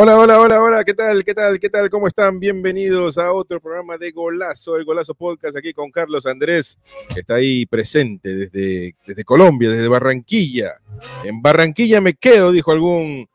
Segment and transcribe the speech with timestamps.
[0.00, 1.24] Hola, hola, hola, hola, ¿qué tal?
[1.24, 1.58] ¿Qué tal?
[1.58, 1.90] ¿Qué tal?
[1.90, 2.38] ¿Cómo están?
[2.38, 6.78] Bienvenidos a otro programa de Golazo, el Golazo Podcast, aquí con Carlos Andrés,
[7.12, 10.76] que está ahí presente desde, desde Colombia, desde Barranquilla.
[11.24, 13.28] En Barranquilla me quedo, dijo algún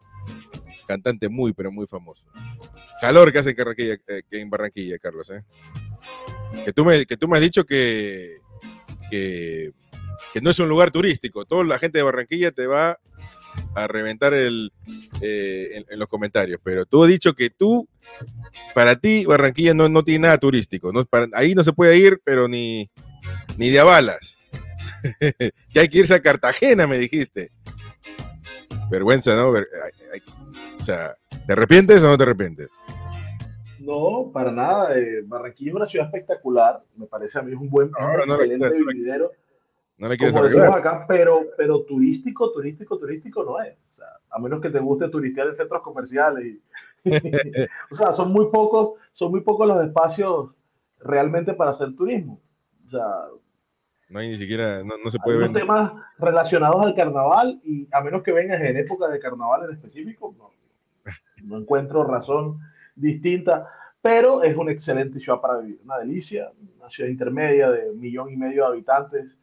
[0.88, 2.26] cantante muy, pero muy famoso.
[3.02, 5.44] Calor que hace en Barranquilla, eh, en Barranquilla Carlos, ¿eh?
[6.64, 8.38] Que tú me, que tú me has dicho que,
[9.12, 9.74] que,
[10.32, 11.44] que no es un lugar turístico.
[11.44, 12.98] Toda la gente de Barranquilla te va
[13.76, 14.72] a reventar el,
[15.22, 17.88] eh, en, los comentarios, pero tú has dicho que tú,
[18.74, 20.92] para ti, Barranquilla no, no tiene nada turístico.
[20.92, 21.08] ¿no?
[21.34, 22.90] ahí no se puede ir, pero ni,
[23.58, 24.38] ni de balas.
[25.20, 27.52] que hay que irse a Cartagena, me dijiste.
[28.90, 29.50] Vergüenza, ¿no?
[29.50, 31.16] o sea,
[31.48, 32.70] ¿te arrepientes o no te arrepientes?
[33.80, 34.98] No, para nada.
[34.98, 36.84] Eh, Barranquilla es una ciudad espectacular.
[36.96, 39.32] Me parece a mí es un buen, excelente vividero
[39.98, 43.78] no le quieres Como acá, pero, pero turístico, turístico, turístico no es.
[43.90, 46.58] O sea, a menos que te guste turistear en centros comerciales.
[47.92, 50.52] o sea, son muy pocos, son muy pocos los espacios
[51.00, 52.42] realmente para hacer turismo.
[52.86, 53.28] O sea,
[54.10, 55.54] no hay ni siquiera, no, se puede ver.
[55.54, 60.36] temas relacionados al carnaval y a menos que vengas en época de carnaval en específico,
[60.38, 60.52] no,
[61.44, 62.60] no encuentro razón
[62.96, 63.68] distinta.
[64.02, 68.30] Pero es una excelente ciudad para vivir, una delicia, una ciudad intermedia de un millón
[68.32, 69.38] y medio de habitantes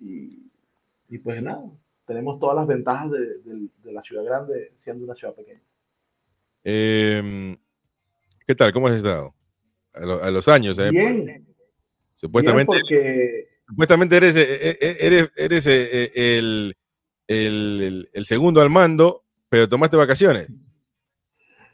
[0.00, 1.62] y, pues nada,
[2.06, 5.60] tenemos todas las ventajas de, la ciudad grande siendo una ciudad pequeña.
[6.64, 7.56] Em,
[8.46, 8.72] ¿Qué tal?
[8.72, 9.34] ¿Cómo has estado?
[9.92, 10.90] A, los años, ¿eh?
[10.90, 11.46] Bien.
[12.14, 12.76] Supuestamente,
[13.66, 16.76] supuestamente eres, eh, eh, eres, eres eh, el,
[17.26, 20.48] el, el, segundo al mando, pero tomaste vacaciones.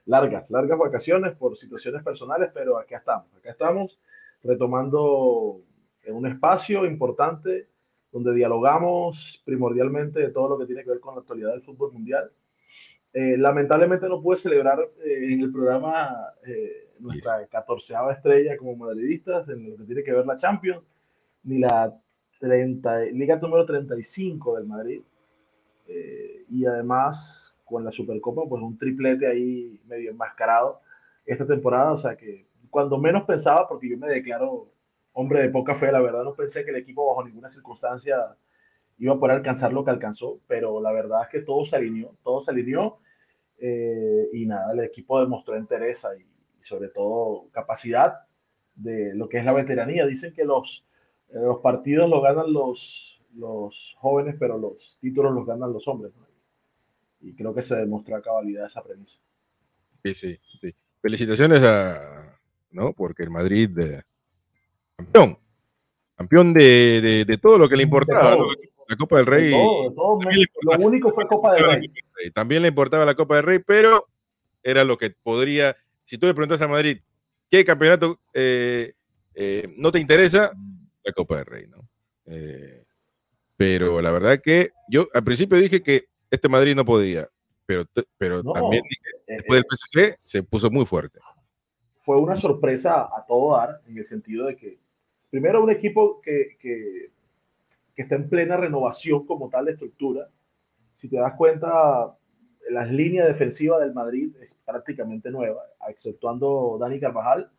[0.04, 3.34] Largas, largas vacaciones por situaciones personales, pero acá estamos.
[3.34, 3.98] Acá estamos
[4.44, 5.62] retomando
[6.06, 7.68] un espacio importante
[8.12, 11.92] donde dialogamos primordialmente de todo lo que tiene que ver con la actualidad del fútbol
[11.92, 12.30] mundial.
[13.12, 16.14] Eh, lamentablemente no pude celebrar eh, en el programa
[16.46, 20.82] eh, nuestra catorceava estrella como madridistas en lo que tiene que ver la Champions,
[21.42, 21.94] ni la
[22.40, 25.02] 30, liga número 35 del Madrid.
[26.50, 30.80] y además con la Supercopa, pues un triplete ahí medio enmascarado
[31.24, 34.68] esta temporada, o sea que cuando menos pensaba, porque yo me declaro
[35.18, 38.36] hombre de poca fe, la verdad no pensé que el equipo bajo ninguna circunstancia
[38.98, 42.14] iba a poder alcanzar lo que alcanzó, pero la verdad es que todo se alineó,
[42.22, 42.98] todo se alineó
[43.58, 46.26] eh, y nada, el equipo demostró entereza y,
[46.58, 48.26] sobre todo capacidad
[48.74, 50.04] de lo que es la veteranía.
[50.04, 50.84] Dicen que los,
[51.30, 56.12] eh, los partidos los ganan los, los jóvenes, pero los títulos los ganan los hombres.
[57.22, 59.18] Y creo que se demostró a cabalidad esa premisa.
[60.04, 60.74] Sí, sí, sí.
[61.00, 62.38] Felicitaciones a,
[62.70, 62.92] ¿no?
[62.92, 63.70] Porque el Madrid...
[63.70, 64.02] De
[64.96, 65.38] campeón.
[66.16, 68.36] Campeón de, de, todo lo que le importaba.
[68.88, 69.50] La Copa del Rey.
[69.50, 71.92] lo único fue Copa del Rey.
[72.32, 74.06] También le importaba la Copa del Rey, pero
[74.62, 75.76] era lo que podría.
[76.04, 77.00] Si tú le preguntas a Madrid,
[77.50, 78.94] ¿qué campeonato eh,
[79.34, 80.52] eh, no te interesa?
[81.04, 81.88] La Copa del Rey, ¿no?
[82.26, 82.84] Eh,
[83.56, 87.28] pero la verdad que yo al principio dije que este Madrid no podía,
[87.64, 87.84] pero,
[88.18, 91.18] pero también dije, después del PSG se puso muy fuerte.
[92.04, 94.78] Fue una sorpresa a todo dar, en el sentido de que
[95.30, 97.10] primero un equipo que, que,
[97.96, 100.28] está en plena renovación como tal de estructura.
[100.92, 102.14] Si te das cuenta,
[102.70, 107.50] la línea defensiva del Madrid es prácticamente nueva, exceptuando Dani Carvajal,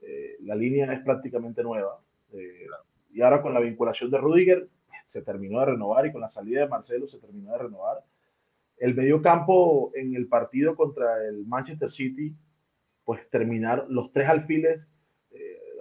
[0.00, 2.00] eh, la línea es prácticamente nueva.
[2.32, 2.66] Eh,
[3.12, 4.68] y ahora con la vinculación de Rudiger
[5.04, 8.04] se terminó de renovar y con la salida de Marcelo se terminó de renovar.
[8.78, 12.34] El medio campo en el partido contra el Manchester City,
[13.04, 14.86] pues terminar los tres alfiles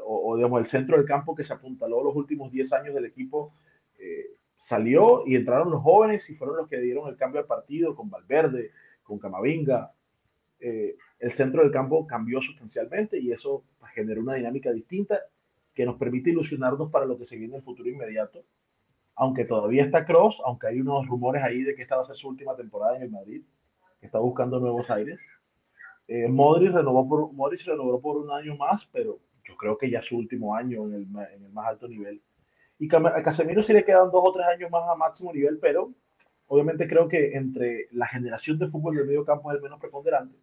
[0.08, 3.54] o, digamos, el centro del campo que se apuntaló los últimos 10 años del equipo
[3.98, 7.96] eh, salió y entraron los jóvenes y fueron los que dieron el cambio al partido
[7.96, 8.72] con Valverde,
[9.04, 9.92] con Camavinga.
[10.60, 13.64] Eh, el centro del campo cambió sustancialmente y eso
[13.94, 15.20] generó una dinámica distinta
[15.74, 18.44] que nos permite ilusionarnos para lo que se viene en el futuro inmediato.
[19.16, 22.16] Aunque todavía está Cross, aunque hay unos rumores ahí de que esta va a ser
[22.16, 23.44] su última temporada en el Madrid,
[24.00, 25.22] que está buscando nuevos aires.
[26.08, 30.02] Eh, Modric, renovó por, Modric renovó por un año más, pero yo creo que ya
[30.02, 31.04] su último año en el,
[31.34, 32.22] en el más alto nivel.
[32.78, 35.94] Y a Casemiro sí le quedan dos o tres años más a máximo nivel, pero
[36.48, 40.38] obviamente creo que entre la generación de fútbol del medio campo es el menos preponderante.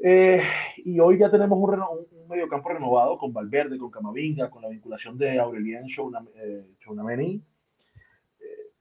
[0.00, 0.40] Eh,
[0.76, 4.68] y hoy ya tenemos un, un, medio campo renovado con Valverde, con Camavinga, con la
[4.68, 7.42] vinculación de Aurelien Chounameni,
[8.38, 8.72] eh,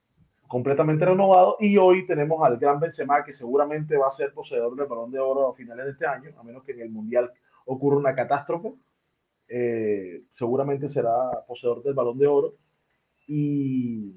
[0.47, 1.55] completamente renovado.
[1.59, 5.19] Y hoy tenemos al gran Benzema, que seguramente va a ser poseedor del balón de
[5.19, 7.31] oro a finales de este año, a menos que en el Mundial
[7.65, 8.73] ocurra una catástrofe.
[9.49, 11.11] Eh, seguramente será
[11.47, 12.55] poseedor del balón de oro.
[13.27, 14.15] Y,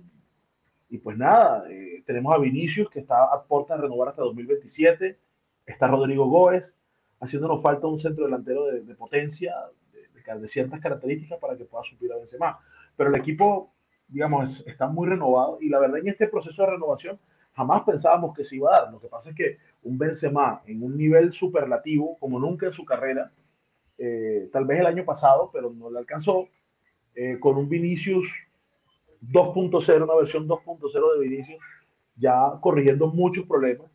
[0.88, 5.19] y pues nada, eh, tenemos a Vinicius que está a puerta de renovar hasta 2027.
[5.67, 6.77] está Rodrigo Góez,
[7.21, 9.55] haciéndonos falta un centro delantero de, potencia,
[9.93, 12.59] de, ciertas características para que pueda suplir a Benzema.
[12.97, 13.73] Pero el equipo,
[14.09, 17.19] digamos, está muy renovado y la verdad en este proceso de renovación
[17.53, 18.93] jamás pensábamos que se iba a dar.
[18.93, 22.85] Lo que pasa es que un Benzema en un nivel superlativo, como nunca en su
[22.85, 23.32] carrera,
[24.02, 26.49] eh, tal vez el año pasado, pero no le alcanzó,
[27.14, 28.26] eh, con un Vinicius
[29.20, 31.62] 2.0, una versión 2.0 de Vinicius,
[32.17, 33.91] ya corrigiendo muchos problemas,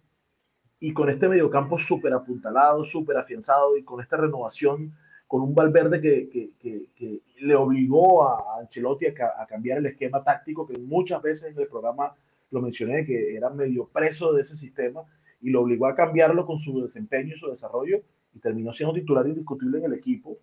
[0.80, 4.94] y con este mediocampo súper apuntalado, súper afianzado, y con esta renovación,
[5.26, 10.24] con un Valverde que, que, que, le obligó a Ancelotti a, a, cambiar el esquema
[10.24, 12.14] táctico, que muchas veces en el programa
[12.52, 15.02] lo mencioné, que era medio preso de ese sistema,
[15.42, 18.04] y lo obligó a cambiarlo con su desempeño y su desarrollo,
[18.36, 20.38] y terminó siendo titular indiscutible en el equipo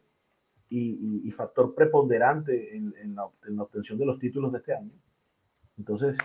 [0.71, 3.27] y, factor preponderante en, la,
[3.63, 4.93] obtención de los títulos de este año.
[5.77, 6.17] Entonces,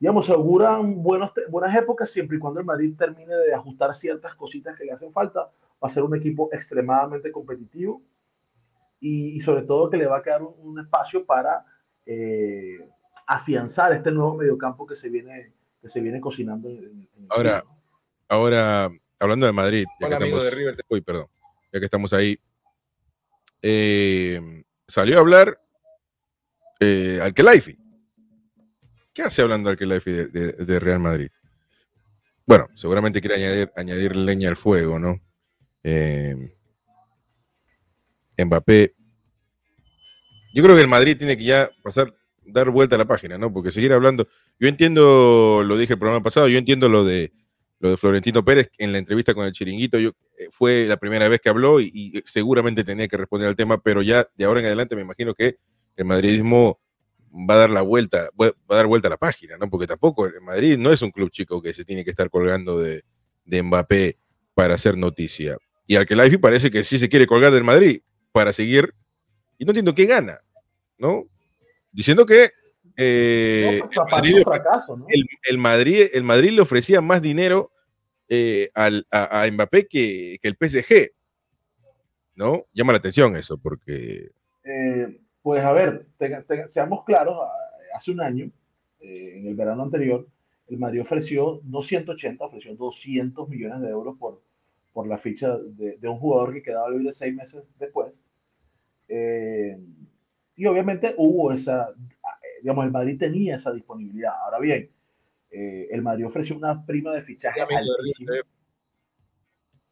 [0.00, 4.34] digamos, se auguran buenos, buenas épocas siempre y cuando el Madrid termine de ajustar ciertas
[4.34, 5.50] cositas que le hacen falta.
[5.82, 8.00] Va a ser un equipo extremadamente competitivo
[9.00, 11.66] y, sobre todo que le va a quedar un, espacio para
[12.06, 12.88] eh,
[13.26, 15.52] afianzar este nuevo mediocampo que se viene,
[15.82, 16.70] que se viene cocinando.
[17.28, 17.62] ahora,
[18.28, 21.26] ahora, hablando de Madrid, ya que estamos, de River, uy, perdón,
[21.72, 22.38] ya que estamos ahí,
[23.62, 25.60] eh, salió a hablar
[26.80, 27.78] eh, Alkelaifi.
[29.12, 31.28] ¿Qué hace hablando Alkelaifi de, de, Real Madrid?
[32.46, 35.20] Bueno, seguramente quiere añadir, añadir leña al fuego, ¿no?
[35.82, 36.54] Eh,
[38.36, 38.94] Mbappé.
[40.52, 42.14] Yo creo que el Madrid tiene que ya pasar,
[42.44, 43.52] dar vuelta a la página, ¿no?
[43.52, 44.28] Porque seguir hablando.
[44.58, 47.32] Yo entiendo, lo dije el programa pasado, yo entiendo lo de
[47.80, 49.98] lo de Florentino Pérez en la entrevista con el Chiringuito.
[49.98, 53.82] Yo, eh, fue la primera vez que habló y, seguramente tenía que responder al tema,
[53.82, 55.58] pero ya de ahora en adelante me imagino que
[55.96, 56.80] el madridismo
[57.32, 59.68] va a dar la vuelta, va a dar vuelta a la página, ¿no?
[59.68, 62.78] Porque tampoco el Madrid no es un club chico que se tiene que estar colgando
[62.78, 63.02] de,
[63.44, 64.18] de Mbappé
[64.54, 65.56] para hacer noticia.
[65.86, 68.00] Y al que Life parece que sí se quiere colgar del Madrid
[68.32, 68.94] para seguir,
[69.58, 70.40] y no entiendo qué gana,
[70.98, 71.24] ¿no?
[71.92, 72.50] Diciendo que
[72.96, 77.72] eh, el, Madrid, el, Madrid, le ofrecía más dinero
[78.28, 81.10] eh, al, a, Mbappé que, el PSG.
[82.36, 82.66] ¿No?
[82.72, 84.30] Llama la atención eso, porque.
[84.64, 86.06] Eh, pues a ver,
[86.68, 87.36] seamos claros,
[87.94, 88.50] hace un año,
[89.00, 90.26] en el verano anterior,
[90.68, 94.40] el Madrid ofreció no 180, ofreció 200 millones de euros por,
[94.92, 98.24] por la ficha de, un jugador que quedaba libre seis meses después.
[100.56, 101.92] y obviamente hubo esa
[102.64, 104.32] digamos, el Madrid tenía esa disponibilidad.
[104.42, 104.90] Ahora bien,
[105.50, 108.32] eh, el Madrid ofreció una prima de fichaje altísima.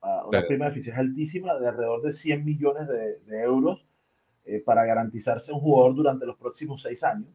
[0.00, 3.86] Ah, una prima de fichaje altísima de alrededor de 100 millones de, euros
[4.46, 7.28] eh, para garantizarse un jugador durante los próximos seis años.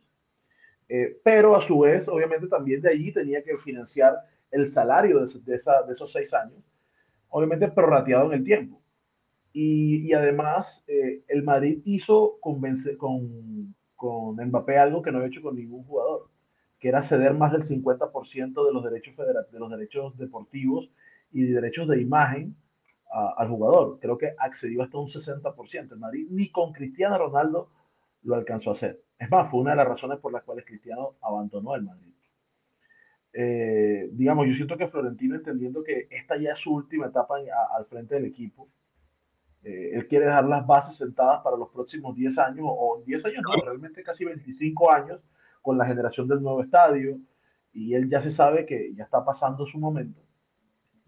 [0.90, 4.16] Eh, pero a su vez, obviamente también de allí tenía que financiar
[4.50, 6.64] el salario de, de, de esos seis años,
[7.30, 8.82] obviamente prorrateado en el tiempo.
[9.54, 15.42] Y, y además, el Madrid hizo convencer, con, con Mbappé algo que no había hecho
[15.42, 16.30] con ningún jugador,
[16.80, 20.90] que era ceder más del 50% de los derechos de los derechos deportivos
[21.32, 22.56] y derechos de imagen
[23.10, 24.00] al jugador.
[24.00, 25.92] Creo que accedió hasta un 60%.
[25.92, 27.72] El Madrid ni con Cristiano Ronaldo
[28.24, 29.02] lo alcanzó a hacer.
[29.18, 32.14] Es más, fue una de las razones por las cuales Cristiano abandonó el Madrid.
[33.34, 37.36] Eh, digamos, yo siento que Florentino, entendiendo que esta ya es su última etapa
[37.76, 38.70] al frente del equipo,
[39.68, 43.44] eh, él quiere dejar las bases sentadas para los próximos 10 años, o 10 años
[43.44, 45.20] no, realmente casi 25 años
[45.62, 47.20] con la generación del nuevo estadio,
[47.74, 50.22] y él ya se sabe que ya está pasando su momento.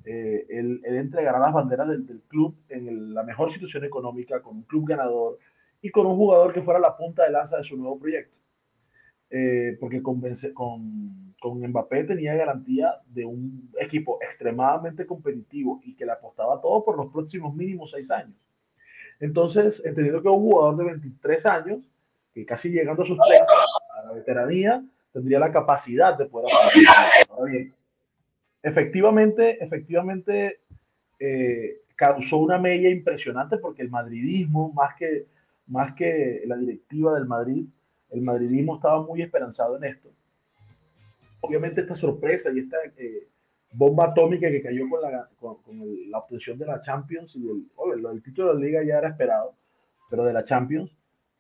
[0.04, 4.89] Eh, él, entregará las banderas del, club en la mejor situación económica, con un club
[4.89, 5.39] ganador
[5.82, 8.36] y con un jugador que fuera la punta de lanza de su nuevo proyecto.
[9.30, 10.22] Eh, porque con,
[10.54, 16.84] con, con Mbappé tenía garantía de un equipo extremadamente competitivo y que le apostaba todo
[16.84, 18.36] por los próximos mínimos seis años.
[19.20, 21.80] Entonces, entendiendo que un jugador de 23 años,
[22.34, 26.54] que casi llegando a sus 30, a la veteranía, tendría la capacidad de poder
[27.30, 27.54] Ahora
[28.62, 30.60] efectivamente, efectivamente
[31.20, 35.26] eh, causó una media impresionante porque el madridismo, más que,
[35.68, 37.66] más que la directiva del Madrid,
[38.12, 40.10] el madridismo estaba muy esperanzado en esto.
[41.42, 43.28] Obviamente esta sorpresa y esta eh,
[43.72, 45.58] bomba atómica que cayó con la, con,
[46.10, 49.56] la obtención de la Champions y el, el, título de la liga ya era esperado,
[50.10, 50.92] pero de la Champions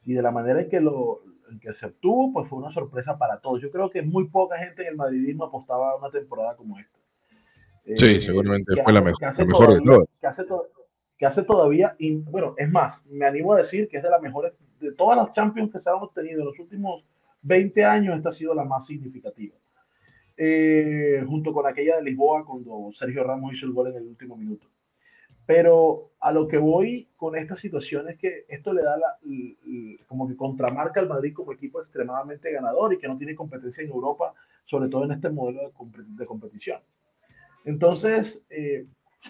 [0.05, 3.17] y de la manera en que, lo, en que se obtuvo, pues fue una sorpresa
[3.17, 3.61] para todos.
[3.61, 6.97] Yo creo que muy poca gente en el madridismo apostaba a una temporada como esta.
[7.95, 10.07] Sí, eh, seguramente fue la mejor, mejor de todas.
[10.21, 10.43] Que hace,
[11.17, 14.21] que hace todavía, y, bueno, es más, me animo a decir que es de las
[14.21, 17.03] mejores, de todas las Champions que se han obtenido en los últimos
[17.41, 19.55] 20 años, esta ha sido la más significativa.
[20.41, 24.37] Eh, junto con aquella de Lisboa cuando Sergio Ramos hizo el gol en el último
[24.37, 24.67] minuto.
[25.45, 29.17] Pero a lo que voy con esta situación es que esto le da la,
[30.07, 33.89] como que contramarca al Madrid como equipo extremadamente ganador y que no tiene competencia en
[33.89, 36.79] Europa, sobre todo en este modelo de, competición.
[37.65, 38.85] Entonces, eh,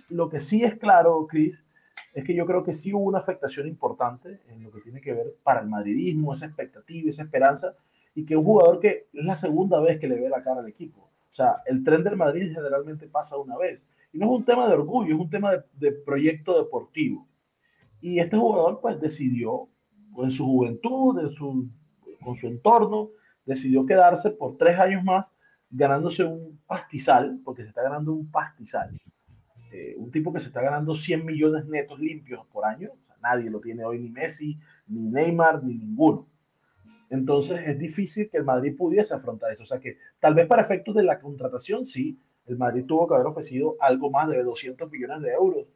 [0.10, 1.66] lo que sí es claro, Chris,
[2.14, 5.14] es que yo creo que sí hubo una afectación importante en lo que tiene que
[5.14, 7.74] ver para el madridismo, esa expectativa, esa esperanza,
[8.14, 10.68] y que un jugador que es la segunda vez que le ve la cara al
[10.68, 11.02] equipo.
[11.02, 13.86] O sea, el tren del Madrid generalmente pasa una vez.
[14.12, 17.28] Y no es un tema de orgullo, es un tema de, proyecto deportivo.
[18.02, 19.70] Y este jugador pues decidió,
[20.18, 21.70] en su juventud, en su,
[22.24, 23.10] con su entorno,
[23.46, 25.32] decidió quedarse por tres años más
[25.70, 29.00] ganándose un pastizal, porque se está ganando un pastizal.
[29.72, 32.90] Eh, un tipo que se está ganando 100 millones netos limpios por año,
[33.22, 36.28] nadie lo tiene hoy, ni Messi, ni Neymar, ni ninguno.
[37.10, 39.64] Entonces es difícil que el Madrid pudiese afrontar eso.
[39.64, 43.16] O sea que tal vez para efectos de la contratación, sí, el Madrid tuvo que
[43.16, 45.68] haber ofrecido algo más de 200 millones de euros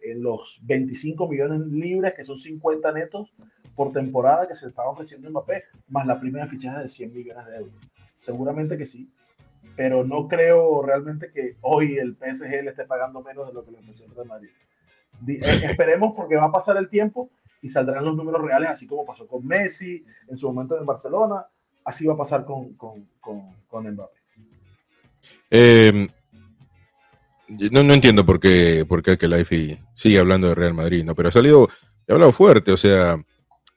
[0.00, 3.32] en los 25 millones libres, que son 50 netos
[3.74, 7.46] por temporada que se estaba ofreciendo en Mbappé, más la primera fichaje de 100 millones
[7.46, 7.74] de euros.
[8.16, 9.08] Seguramente que sí,
[9.76, 13.70] pero no creo realmente que hoy el PSG le esté pagando menos de lo que
[13.70, 14.50] le ofreció el Madrid.
[15.26, 17.30] Eh, esperemos porque va a pasar el tiempo
[17.62, 21.46] y saldrán los números reales, así como pasó con Messi en su momento en Barcelona,
[21.84, 24.20] así va a pasar con, con, con, Mbappé.
[25.48, 26.08] Em,
[27.70, 31.14] no, no entiendo por qué, por qué el sigue hablando de Real Madrid, ¿no?
[31.14, 31.68] Pero ha salido,
[32.08, 33.16] ha hablado fuerte, o sea,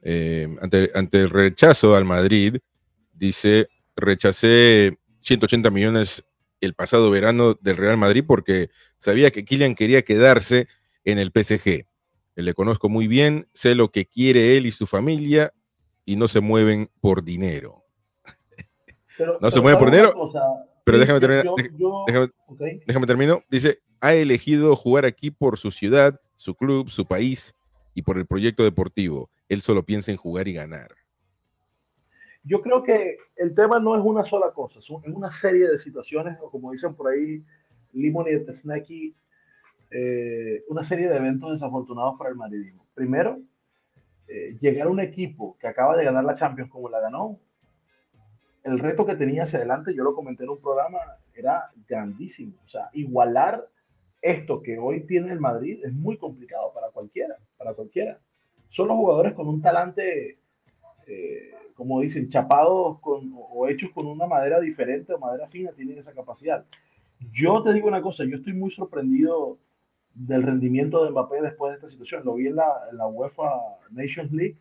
[0.01, 2.57] em, ante, ante el rechazo al Madrid,
[3.13, 6.25] dice, rechacé 180 millones
[6.59, 10.67] el pasado verano del Real Madrid porque sabía que Kylian quería quedarse
[11.03, 11.85] en el PSG.
[12.35, 15.53] Le conozco muy bien, sé lo que quiere él y su familia
[16.03, 17.83] y no se mueven por dinero.
[19.41, 20.13] no se mueven por dinero.
[20.83, 21.45] pero déjame terminar.
[22.85, 23.45] déjame, terminar.
[23.49, 27.55] Dice, ha elegido jugar aquí por su ciudad, su club, su país
[27.93, 29.29] y por el proyecto deportivo.
[29.47, 30.91] Él solo piensa en jugar y ganar.
[32.43, 36.37] Yo creo que el tema no es una sola cosa, es una serie de situaciones,
[36.41, 37.43] o como dicen por ahí,
[37.93, 39.15] Limon y Snacky,
[39.91, 42.85] eh, una serie de eventos desafortunados para el madridismo.
[42.93, 43.39] Primero,
[44.27, 47.39] eh, llegar a un equipo que acaba de ganar la Champions como la ganó,
[48.63, 50.97] el reto que tenía hacia adelante, yo lo comenté en un programa,
[51.35, 52.53] era grandísimo.
[52.63, 53.63] O sea, igualar
[54.21, 58.19] esto que hoy tiene el Madrid es muy complicado para cualquiera, para cualquiera.
[58.69, 60.39] Son los jugadores con un talante,
[61.05, 65.99] eh, como dicen, chapados con, o hechos con una madera diferente o madera fina, tienen
[65.99, 66.65] esa capacidad.
[67.31, 69.59] Yo te digo una cosa, yo estoy muy sorprendido
[70.15, 72.23] del rendimiento de Mbappé después de esta situación.
[72.23, 73.51] Lo vi en la, la UEFA
[73.91, 74.57] Nations League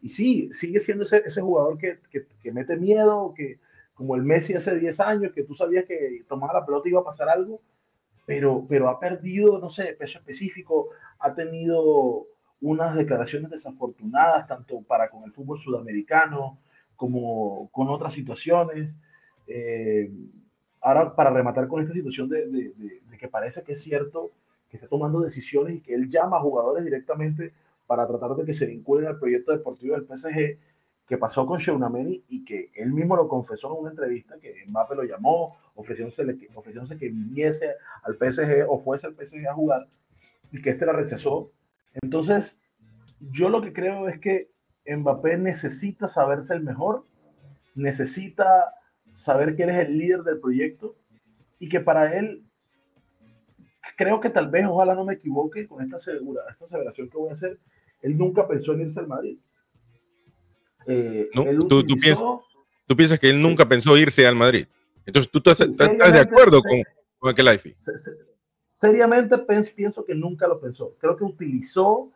[0.00, 3.58] y sí, sigue siendo ese, ese jugador que, que, que, mete miedo, que
[3.94, 7.00] como el Messi hace 10 años, que tú sabías que tomaba la pelota y iba
[7.00, 7.60] a pasar algo,
[8.26, 12.26] pero, pero ha perdido, no sé, peso específico, ha tenido
[12.60, 16.58] unas declaraciones desafortunadas, tanto para con el fútbol sudamericano
[16.96, 18.94] como con otras situaciones.
[19.46, 20.10] Eh,
[20.80, 24.32] ahora, para rematar con esta situación de, de que parece que es cierto
[24.74, 27.52] que está tomando decisiones y que él llama a jugadores directamente
[27.86, 30.58] para tratar de que se vinculen al proyecto deportivo del PSG
[31.06, 34.96] que pasó con Sheunameni y que él mismo lo confesó en una entrevista que Mbappé
[34.96, 37.70] lo llamó ofreciéndose, que viniese
[38.02, 39.86] al PSG o fuese al PSG a jugar
[40.50, 41.52] y que este la rechazó.
[42.02, 42.60] Entonces,
[43.20, 44.50] yo lo que creo es que
[44.88, 47.04] Mbappé necesita saberse el mejor,
[47.76, 48.74] necesita
[49.12, 50.96] saber que él es el líder del proyecto
[51.60, 52.42] y que para él
[53.96, 57.30] creo que tal vez, ojalá no me equivoque con esta, segura, esta aseveración que voy
[57.30, 57.58] a hacer,
[58.02, 59.38] él nunca pensó en irse al Madrid.
[60.86, 61.84] Eh, tú,
[62.96, 64.66] piensas, que él nunca pensó irse al Madrid.
[65.06, 66.82] Entonces, ¿tú estás, de acuerdo con,
[67.18, 67.74] con aquel life?
[68.74, 69.38] Seriamente
[69.74, 70.94] pienso que nunca lo pensó.
[70.98, 72.12] Creo que utilizó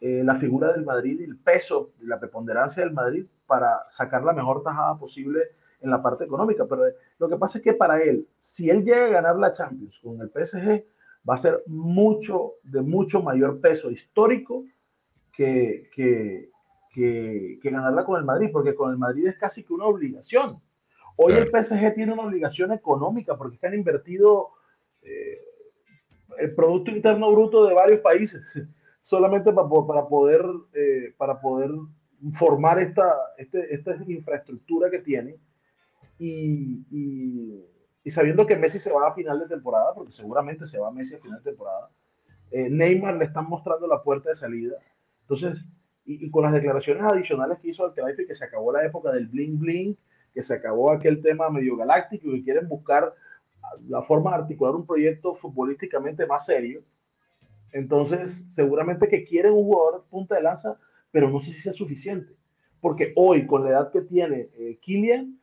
[0.00, 4.22] eh, la figura del Madrid y el peso y la preponderancia del Madrid para sacar
[4.22, 5.40] la mejor tajada posible
[5.80, 6.66] en la parte económica.
[6.68, 6.84] Pero
[7.18, 10.20] lo que pasa es que para él, si él llega a ganar la Champions con
[10.20, 10.84] el PSG,
[11.28, 14.64] va a ser mucho, de mucho mayor peso histórico
[15.32, 16.50] que, que,
[16.92, 20.60] que, ganarla con el Madrid, porque con el Madrid es casi que una obligación.
[21.16, 24.50] Hoy el PSG tiene una obligación económica porque están invertido
[25.02, 25.40] eh,
[26.38, 28.52] el Producto Interno Bruto de varios países
[29.00, 30.44] solamente para, para poder,
[30.74, 31.70] eh, para poder
[32.38, 35.36] formar esta, este, esta infraestructura que tiene.
[36.18, 37.64] y, y
[38.10, 41.18] sabiendo que Messi se va a final de temporada, porque seguramente se va Messi a
[41.18, 41.90] final de temporada,
[42.50, 44.76] eh, Neymar le están mostrando la puerta de salida.
[45.22, 45.64] Entonces,
[46.04, 49.58] y, con las declaraciones adicionales que hizo Alcalaife, que se acabó la época del bling
[49.58, 49.96] bling,
[50.32, 53.14] que se acabó aquel tema medio galáctico y que quieren buscar
[53.88, 56.82] la forma de articular un proyecto futbolísticamente más serio.
[57.72, 60.78] Entonces, seguramente que quieren un jugador punta de lanza,
[61.10, 62.32] pero no sé si sea suficiente.
[62.80, 65.37] Porque hoy, con la edad que tiene eh, Kylian,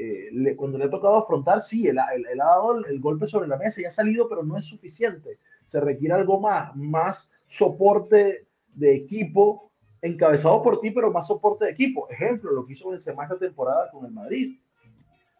[0.00, 3.56] eh, cuando le ha tocado afrontar, sí, él, él, ha dado el, golpe sobre la
[3.56, 5.38] mesa y ha salido, pero no es suficiente.
[5.64, 11.72] Se requiere algo más, más soporte de equipo, encabezado por ti, pero más soporte de
[11.72, 12.08] equipo.
[12.10, 14.60] Ejemplo, lo que hizo en semana temporada con el Madrid.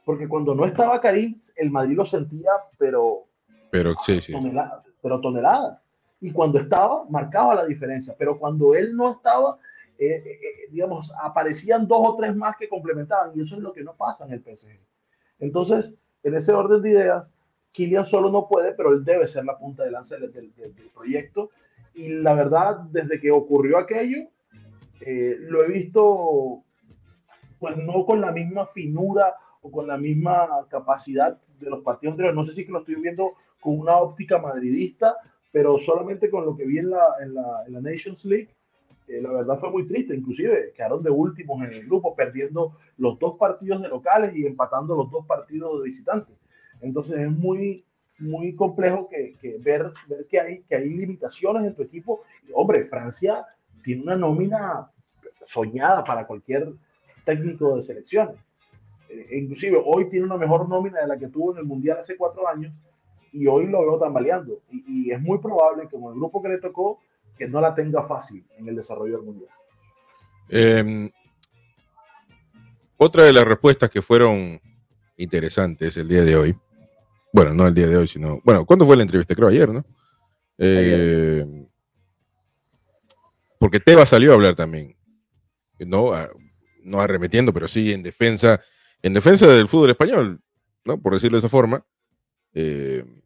[0.05, 3.27] Porque cuando no estaba Karim, el Madrid lo sentía, pero,
[3.71, 5.79] pero, sí, sí, toneladas, pero toneladas.
[6.21, 8.13] Y cuando estaba, marcaba la diferencia.
[8.19, 9.59] Pero cuando él no estaba,
[10.01, 13.73] eh, eh, eh, digamos, aparecían dos o tres más que complementaban, y eso es lo
[13.73, 14.79] que no pasa en el PSG.
[15.41, 17.29] Entonces, en ese orden de ideas,
[17.73, 20.53] Kylian solo no puede, pero él debe ser la punta de lanza del,
[20.95, 21.51] proyecto.
[21.95, 24.29] Y la verdad, desde que ocurrió aquello,
[25.01, 26.63] lo he visto,
[27.59, 32.37] pues no con la misma finura o con la misma capacidad de los partidos anteriores.
[32.37, 35.17] No sé si que lo estoy viendo con una óptica madridista,
[35.51, 38.49] pero solamente con lo que vi en la, en la, en la Nations League,
[39.09, 43.37] la verdad fue muy triste, inclusive quedaron de últimos en el grupo, perdiendo los dos
[43.39, 46.37] partidos de locales y empatando los dos partidos de visitantes.
[46.81, 47.85] Entonces es muy,
[48.19, 52.23] muy complejo que, ver, ver que, hay, que hay limitaciones en tu equipo.
[52.53, 53.47] hombre, Francia
[53.83, 54.91] tiene una nómina
[55.43, 56.73] soñada para cualquier
[57.25, 58.37] técnico de selecciones.
[59.09, 62.17] Eh, inclusive hoy tiene una mejor nómina de la que tuvo en el Mundial hace
[62.17, 62.73] cuatro años
[63.33, 64.61] y hoy lo veo tambaleando.
[64.71, 67.01] Y, y es muy probable que con el grupo que le tocó
[67.39, 69.51] que no la tenga fácil en el desarrollo del mundial.
[70.49, 71.11] Em,
[72.97, 74.61] otra de las respuestas que fueron
[75.17, 76.57] interesantes el día de hoy,
[77.33, 79.35] bueno, no el día de hoy, sino, bueno, ¿cuándo fue la entrevista?
[79.35, 79.85] Creo ayer, ¿no?
[80.59, 81.69] Em,
[83.59, 84.97] porque Teba salió a hablar también,
[85.79, 86.13] no,
[86.83, 88.61] no arremetiendo, pero sí en defensa,
[89.03, 90.41] en defensa del fútbol español,
[90.85, 91.01] ¿no?
[91.01, 91.85] Por decirlo de esa forma.
[92.53, 93.23] Em,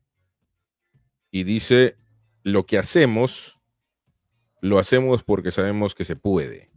[1.31, 1.96] y dice,
[2.42, 3.62] lo que hacemos
[4.62, 6.70] lo hacemos porque sabemos que se puede.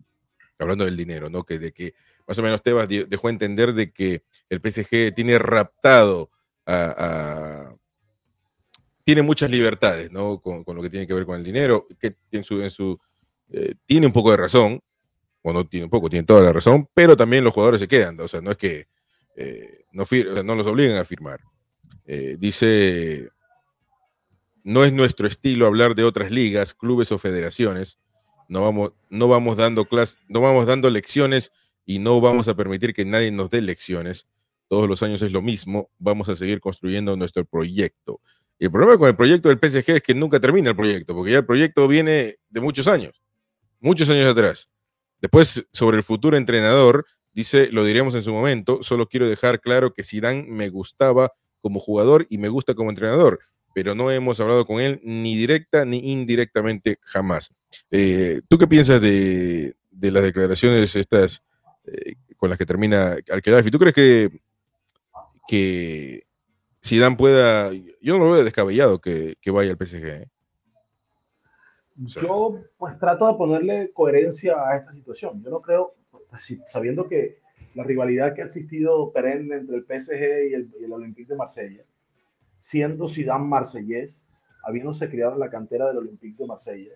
[0.58, 1.44] Hablando del dinero, ¿no?
[1.44, 1.94] Que de que
[2.28, 6.32] más o menos Tebas dejó entender de que el PSG tiene raptado
[6.66, 7.76] a,
[9.04, 10.42] tiene muchas libertades, ¿no?
[10.42, 13.00] Con, lo que tiene que ver con el dinero, que en su, en su
[13.52, 14.82] eh, tiene un poco de razón,
[15.44, 18.20] o no tiene un poco, tiene toda la razón, pero también los jugadores se quedan,
[18.20, 18.88] o sea, no es que
[19.36, 20.06] eh, no,
[20.44, 21.40] no, los obligan a firmar.
[22.06, 23.30] Eh, dice
[24.66, 28.00] no es nuestro estilo hablar de otras ligas, clubes o federaciones.
[28.50, 31.52] No vamos, no vamos dando clases, no vamos dando lecciones
[31.86, 34.28] y no vamos a permitir que nadie nos dé lecciones.
[34.68, 35.92] Todos los años es lo mismo.
[36.00, 38.22] Vamos a seguir construyendo nuestro proyecto.
[38.58, 41.34] Y el problema con el proyecto del PSG es que nunca termina el proyecto, porque
[41.34, 43.22] ya el proyecto viene de muchos años,
[43.80, 44.72] muchos años atrás.
[45.22, 49.94] Después, sobre el futuro entrenador, dice, lo diremos en su momento, solo quiero dejar claro
[49.94, 53.40] que Zidane me gustaba como jugador y me gusta como entrenador
[53.76, 57.54] pero no hemos hablado con él ni directa ni indirectamente jamás.
[57.92, 61.44] Eh, ¿Tú qué piensas de, las declaraciones estas
[61.84, 63.70] eh, con las que termina Al-Khelafi?
[63.70, 64.40] ¿Tú crees que,
[65.46, 66.26] que
[66.82, 70.06] Zidane pueda, yo no lo veo descabellado que, vaya al PSG?
[70.06, 70.30] ¿eh?
[71.98, 75.44] yo pues trato de ponerle coherencia a esta situación.
[75.44, 75.96] Yo no creo,
[76.30, 77.40] pues, sabiendo que
[77.74, 81.36] la rivalidad que ha existido perenne entre el PSG y el, y el Olympique de
[81.36, 81.84] Marsella,
[82.56, 84.26] siendo Zidane marsellés,
[84.64, 86.94] habiéndose criado en la cantera del Olympique de Marsella.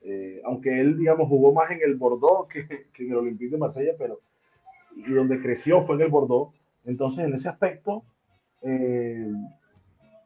[0.00, 2.60] Eh, aunque él, digamos, jugó más en el Bordeaux que,
[2.98, 4.20] en el Olympique de Marsella, pero
[4.96, 6.54] y donde creció fue en el Bordeaux.
[6.84, 8.04] Entonces, en ese aspecto,
[8.62, 9.30] eh,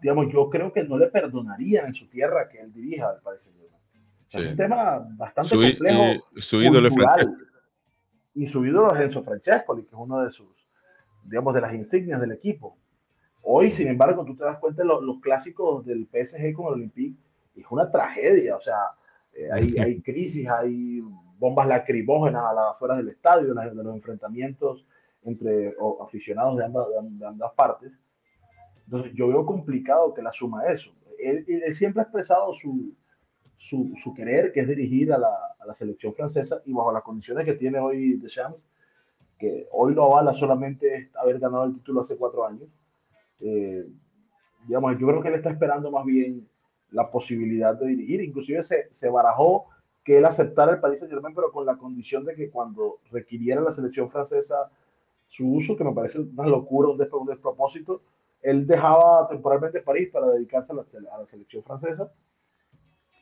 [0.01, 3.49] digamos, yo creo que no le perdonaría en su tierra que él dirija al país.
[4.29, 6.25] Es un tema bastante complejo.
[6.35, 6.95] Y, su ídolo es
[8.35, 10.49] Y su ídolo es Enzo Francescoli, que es uno de sus,
[11.25, 12.79] digamos, de las insignias del equipo.
[13.43, 17.19] Hoy, sin embargo, tú te das cuenta de los, clásicos del PSG con el Olympique,
[17.57, 18.77] es una tragedia, o sea,
[19.35, 21.03] eh, hay, hay, crisis, hay
[21.39, 24.87] bombas lacrimógenas a las afueras del estadio, de los enfrentamientos
[25.25, 27.93] entre aficionados de ambas, de ambas, partes.
[28.85, 30.91] Entonces, yo veo complicado que la suma eso.
[31.19, 32.93] Él, siempre ha expresado su,
[33.57, 37.05] su, su, querer, que es dirigir a la, a la, selección francesa, y bajo las
[37.05, 38.67] condiciones que tiene hoy Deschamps,
[39.39, 42.69] que hoy lo avala solamente haber ganado el título hace cuatro años,
[43.43, 43.87] eh,
[44.67, 46.49] digamos, yo creo que él está esperando más bien
[46.91, 48.23] la posibilidad de dirigir.
[48.23, 49.67] Inclusive se, se barajó
[50.05, 53.61] que él aceptara el Paris Saint Germain, pero con la condición de que cuando requiriera
[53.61, 54.71] la selección francesa
[55.27, 58.03] su uso, que me parece una locura, un, un despropósito,
[58.43, 62.13] él dejaba temporalmente París para dedicarse a la, a la, selección francesa.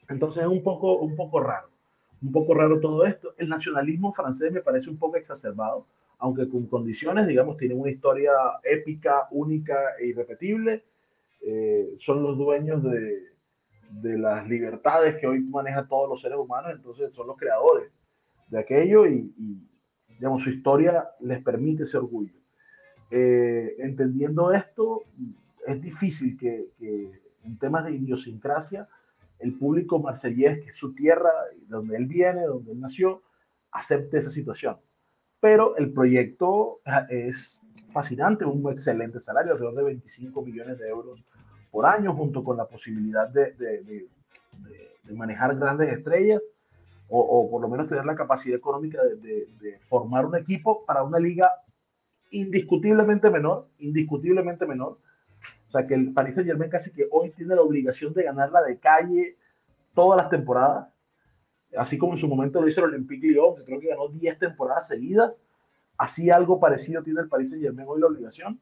[0.09, 1.69] Entonces es un poco, un poco raro,
[2.23, 3.35] un poco raro todo esto.
[3.37, 5.87] El nacionalismo francés me parece un poco exacerbado,
[6.21, 10.85] aunque con condiciones, digamos, tienen una historia épica, única e irrepetible.
[11.41, 13.23] Eh, son los dueños de,
[14.03, 17.91] de, las libertades que hoy manejan todos los seres humanos, entonces son los creadores
[18.49, 19.33] de aquello y,
[20.09, 22.35] digamos, su historia les permite ese orgullo.
[23.11, 25.05] Eh, entendiendo esto,
[25.67, 27.11] es difícil que, que,
[27.45, 28.87] en temas de idiosincrasia
[29.39, 31.31] el público marsellés, que es su tierra,
[31.67, 33.23] donde él viene, donde él nació,
[33.73, 34.77] acepte esa situación
[35.41, 37.61] pero el proyecto es
[37.93, 41.25] fascinante, un excelente salario, alrededor de 25 millones de euros
[41.71, 44.09] por año, junto con la posibilidad de, de, de,
[45.05, 46.43] de manejar grandes estrellas
[47.11, 51.19] o, o, por lo menos tener la capacidad económica de, formar un equipo para una
[51.19, 51.51] liga
[52.31, 54.99] indiscutiblemente menor, indiscutiblemente menor.
[55.69, 58.63] O sea que el Paris Saint Germain casi que hoy tiene la obligación de ganarla
[58.63, 59.37] de calle
[59.95, 60.89] todas las temporadas
[61.77, 64.39] así como en su momento lo hizo el Olympique Lyon, que creo que ganó 10
[64.39, 65.39] temporadas seguidas,
[65.99, 68.61] así algo parecido tiene el Paris Saint Germain hoy la obligación.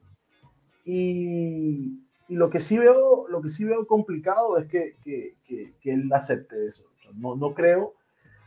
[0.85, 5.91] Y, y, lo que sí veo, lo que sí veo complicado es que, que, que,
[5.91, 6.83] él acepte eso.
[7.15, 7.93] no, no creo.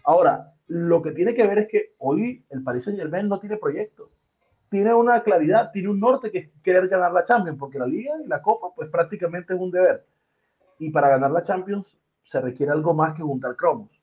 [0.05, 3.57] Ahora, lo que tiene que ver es que hoy el Paris Saint Germain no tiene
[3.59, 4.11] proyecto.
[4.71, 8.15] Tiene una claridad, tiene un norte que es querer ganar la Champions, porque la Liga
[8.25, 10.07] y la Copa, pues prácticamente es un deber.
[10.79, 14.02] Y para ganar la Champions se requiere algo más que juntar cromos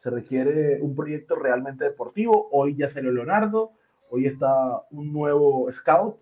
[0.00, 2.48] se requiere un proyecto realmente deportivo.
[2.52, 3.72] Hoy ya salió Leonardo,
[4.08, 6.16] hoy está un nuevo scout,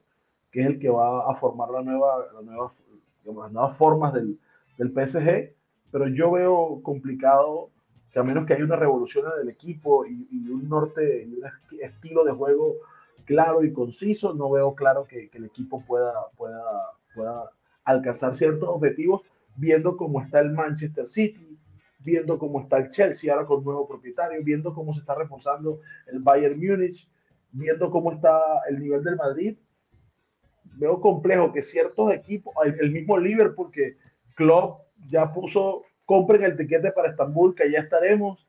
[0.50, 2.72] que es el que va a formar la nueva, la nueva,
[3.24, 4.36] las nuevas formas del,
[4.78, 5.54] del PSG,
[5.92, 7.70] pero yo veo complicado
[8.10, 11.34] que a menos que haya una revolución en el equipo y, y un norte y
[11.34, 11.44] un
[11.80, 12.74] estilo de juego
[13.26, 16.64] claro y conciso, no veo claro que, que, el equipo pueda, pueda,
[17.14, 17.50] pueda
[17.84, 19.22] alcanzar ciertos objetivos
[19.54, 21.58] viendo cómo está el Manchester City,
[22.08, 26.20] viendo cómo está el Chelsea ahora con nuevo propietario, viendo cómo se está reforzando el
[26.20, 27.06] Bayern Múnich,
[27.52, 29.56] viendo cómo está el nivel del Madrid.
[30.78, 33.96] Veo complejo que ciertos equipos, el mismo Liverpool, que
[34.34, 38.46] Klopp ya puso, compren el tiquete para Estambul, que ya estaremos,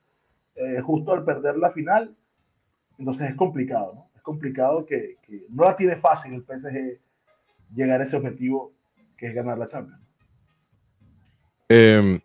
[0.55, 2.15] eh, justo al perder la final.
[2.97, 4.09] Entonces es complicado, ¿no?
[4.15, 6.99] Es complicado que, que no la tiene fácil el PSG
[7.75, 8.73] llegar a ese objetivo
[9.17, 10.09] que es ganar la Champions.
[11.69, 12.19] Eh,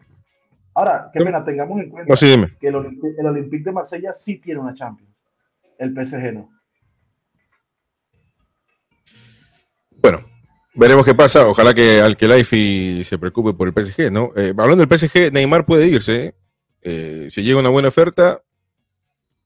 [0.75, 5.13] Ahora, qué pena, tengamos en cuenta que el, Olympique, de Marsella sí tiene una Champions.
[5.79, 6.51] El PSG no.
[9.93, 10.25] Bueno,
[10.75, 11.47] veremos qué pasa.
[11.47, 14.33] Ojalá que Alkelaifi se preocupe por el PSG, ¿no?
[14.37, 16.35] Eh, hablando del PSG, Neymar puede irse.
[16.83, 18.43] Eh, si llega una buena oferta,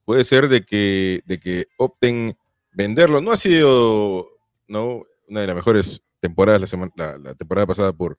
[0.05, 2.35] puede ser de que, de que opten
[2.71, 3.21] venderlo.
[3.21, 4.29] No ha sido
[4.67, 5.03] ¿no?
[5.27, 8.17] una de las mejores temporadas la, temporada pasada por,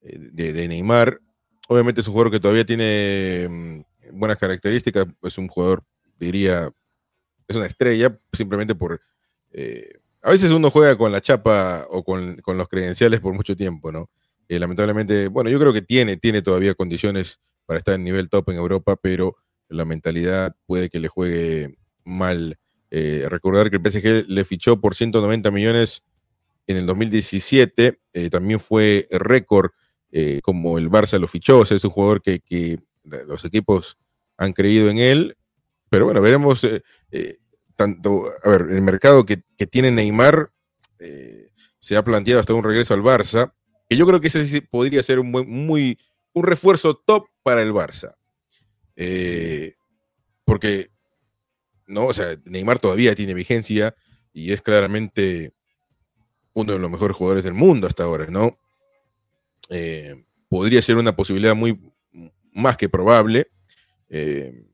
[0.00, 1.20] eh, de Neymar
[1.68, 5.84] obviamente es un jugador que todavía tiene mm, buenas características, es un jugador,
[6.18, 6.70] diría,
[7.48, 9.00] es una estrella, simplemente por...
[9.52, 13.92] Eh, a veces uno juega con la chapa o con, los credenciales por mucho tiempo,
[13.92, 14.10] ¿no?
[14.48, 18.50] Eh, lamentablemente, bueno, yo creo que tiene, tiene todavía condiciones para estar en nivel top
[18.50, 19.36] en Europa, pero
[19.68, 22.58] la mentalidad puede que le juegue mal.
[22.90, 26.02] Eh, recordar que el PSG le fichó por 190 millones
[26.68, 28.00] en el 2017,
[28.30, 29.70] también fue récord
[30.18, 33.98] eh, como el Barça lo fichó, es un jugador que, los equipos
[34.38, 35.36] han creído en él,
[35.90, 37.36] pero bueno, veremos eh, eh,
[37.76, 40.50] tanto, a ver, el mercado que, tiene Neymar
[41.78, 43.52] se ha planteado hasta un regreso al Barça,
[43.90, 45.98] que yo creo que ese podría ser un muy,
[46.32, 48.14] un refuerzo top para el Barça.
[50.46, 50.88] porque,
[51.86, 53.94] no, o sea, Neymar todavía tiene vigencia
[54.32, 55.52] y es claramente
[56.54, 58.58] uno de los mejores jugadores del mundo hasta ahora, ¿no?
[59.70, 61.80] Eh, podría ser una posibilidad muy
[62.52, 63.48] más que probable
[64.08, 64.64] eh,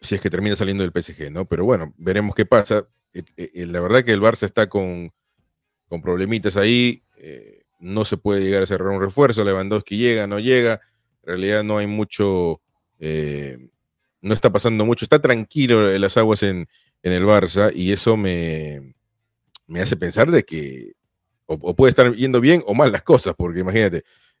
[0.00, 1.46] si es que termina saliendo del PSG, ¿no?
[1.46, 2.88] Pero bueno, veremos qué pasa.
[3.14, 5.12] Eh, la verdad que el Barça está con,
[5.88, 7.02] con problemitas ahí,
[7.80, 10.80] no se puede llegar a cerrar un refuerzo, Lewandowski llega, no llega,
[11.22, 12.60] en realidad no hay mucho,
[12.98, 16.68] no está pasando mucho, está tranquilo en las aguas en,
[17.02, 18.94] en el Barça y eso me,
[19.66, 20.92] me hace pensar de que
[21.46, 23.98] o, puede estar yendo bien o mal las cosas, porque imagínate,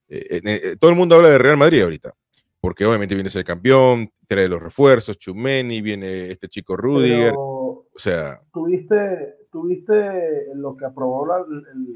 [0.08, 2.12] eh, eh, eh, todo el mundo habla de Real Madrid ahorita,
[2.60, 7.86] porque obviamente viene a ser campeón, trae los refuerzos, Chumeni, viene este chico Rudiger, o
[7.94, 8.40] sea...
[8.52, 11.44] Tuviste, tuviste lo que aprobó la,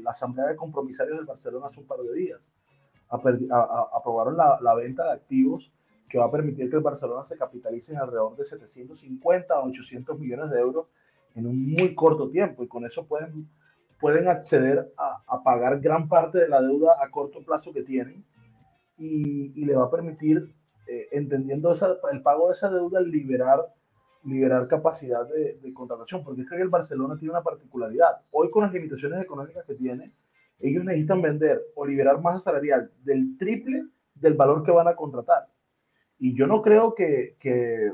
[0.09, 2.49] Asamblea de Compromisarios del Barcelona hace un par de días.
[3.09, 5.71] aprobaron la, la, venta de activos
[6.09, 10.19] que va a permitir que el Barcelona se capitalice en alrededor de 750 a 800
[10.19, 10.87] millones de euros
[11.35, 13.47] en un muy corto tiempo y con eso pueden
[14.01, 18.25] pueden acceder a, pagar gran parte de la deuda a corto plazo que tienen
[18.97, 20.53] y, le va a permitir,
[20.87, 21.71] eh, entendiendo
[22.11, 23.61] el pago de esa deuda, liberar
[24.23, 28.21] liberar capacidad de, contratación, porque es que el Barcelona tiene una particularidad.
[28.31, 30.11] Hoy con las limitaciones económicas que tiene,
[30.59, 35.47] ellos necesitan vender o liberar masa salarial del triple del valor que van a contratar.
[36.19, 37.87] Y yo no creo que, que,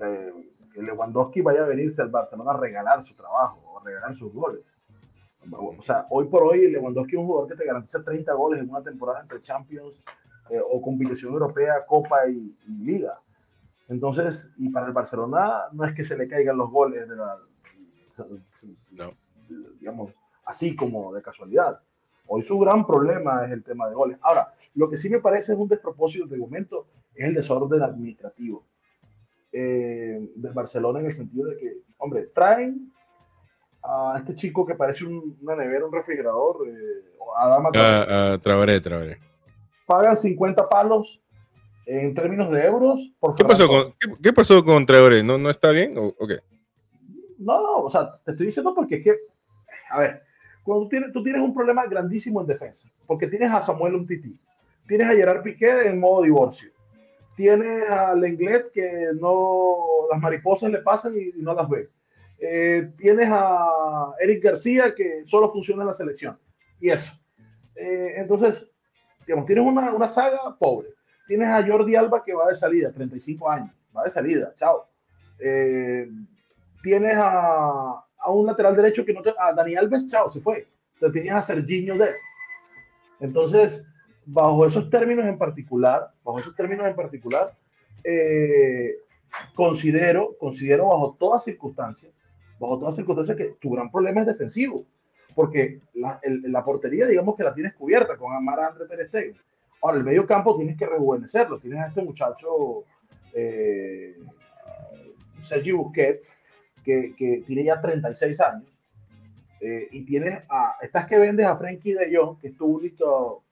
[0.00, 0.32] eh,
[0.76, 4.60] Lewandowski vaya a venirse al Barcelona a regalar su trabajo o a regalar sus goles.
[5.50, 8.70] O sea, hoy por hoy Lewandowski es un jugador que te garantiza 30 goles en
[8.70, 10.00] una temporada entre Champions
[10.50, 13.18] eh, o competición europea, Copa y Liga.
[13.88, 17.38] Entonces, y para el Barcelona no es que se le caigan los goles de la,
[19.80, 20.12] digamos,
[20.44, 21.80] así como de casualidad.
[22.26, 24.18] Hoy su gran problema es el tema de goles.
[24.22, 28.64] Ahora, lo que sí me parece es un despropósito de momento es el desorden administrativo
[29.52, 32.92] eh, del Barcelona en el sentido de que, hombre, traen
[33.82, 37.04] a este chico que parece una nevera, un refrigerador, eh,
[37.36, 37.70] a Dama.
[37.74, 39.18] A, Traoré, Traoré.
[39.86, 41.20] Pagan 50 palos
[41.86, 43.00] en términos de euros.
[43.18, 45.22] Por ¿Qué, pasó con, ¿qué, pasó con Traoré?
[45.22, 46.38] ¿No, ¿No está bien o, qué?
[47.38, 49.16] No, no, o sea, te estoy diciendo porque es que,
[49.90, 50.22] a ver,
[50.62, 54.38] cuando tú tienes, tú tienes un problema grandísimo en defensa, porque tienes a Samuel Umtiti,
[54.86, 56.70] tienes a Gerard Piqué en modo divorcio,
[57.34, 59.76] tienes a Lenglet que no,
[60.10, 61.88] las mariposas le pasan y, no las ve,
[62.44, 66.36] eh, tienes a Eric García que solo funciona en la selección,
[66.80, 67.08] y eso.
[67.76, 68.68] Eh, entonces,
[69.24, 70.88] digamos, tienes una, una saga pobre
[71.28, 74.88] tienes a Jordi Alba que va de salida, 35 años, va de salida, chao.
[75.38, 76.10] Eh,
[76.82, 80.66] tienes a, a, un lateral derecho que no te, a Dani Alves, chao, se fue.
[80.94, 82.08] Entonces tienes a Serginho de.
[83.20, 83.84] Entonces,
[84.26, 87.52] bajo esos términos en particular, bajo esos términos en particular,
[89.54, 92.12] considero, considero bajo todas circunstancias,
[92.62, 94.84] bajo todas circunstancias que tu gran problema es defensivo,
[95.34, 99.10] porque la, la portería, digamos que la tienes cubierta con Amara André Pérez
[99.82, 101.58] Ahora, el medio campo tienes que rejuvenecerlo.
[101.58, 102.84] Tienes a este muchacho,
[103.34, 104.16] eh,
[105.40, 106.24] Sergi Busquets,
[106.84, 108.68] que, que, tiene ya 36 años.
[109.60, 113.42] Eh, y tienes a, estás que vendes a Frankie de Jong, que es tu único,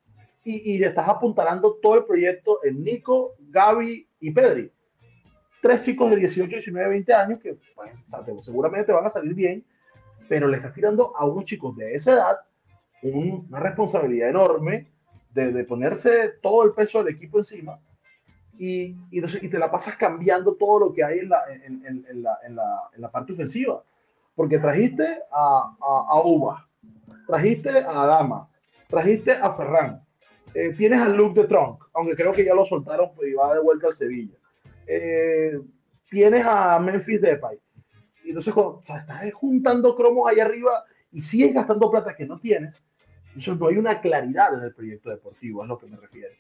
[0.45, 4.71] y, y estás apuntalando todo el proyecto en Nico, Gaby y Pedri.
[5.61, 8.05] Tres chicos de 18, 19, 20 años que pues,
[8.45, 9.65] seguramente van a salir bien,
[10.29, 12.37] pero le estás tirando a unos chicos de esa edad
[13.03, 14.91] una responsabilidad enorme
[15.33, 17.79] de, ponerse todo el peso del equipo encima
[18.59, 18.95] y,
[19.49, 22.57] te la pasas cambiando todo lo que hay en la, en, en, la, en
[23.01, 23.83] la, parte ofensiva.
[24.35, 26.69] Porque trajiste a, a, Uba,
[27.27, 28.49] trajiste a Adama,
[28.87, 30.03] trajiste a Ferran,
[30.55, 33.55] eh, tienes a Luke de Tronc, aunque creo que ya lo soltaron pues, y va
[33.55, 34.37] de vuelta al Sevilla.
[34.93, 35.57] Eh,
[36.09, 37.57] tienes a Memphis Depay.
[38.25, 42.75] Y entonces, cuando estás juntando cromos ahí arriba y sigues gastando plata que no tienes,
[43.29, 46.35] entonces no hay una claridad en el proyecto deportivo, es lo que me refiero.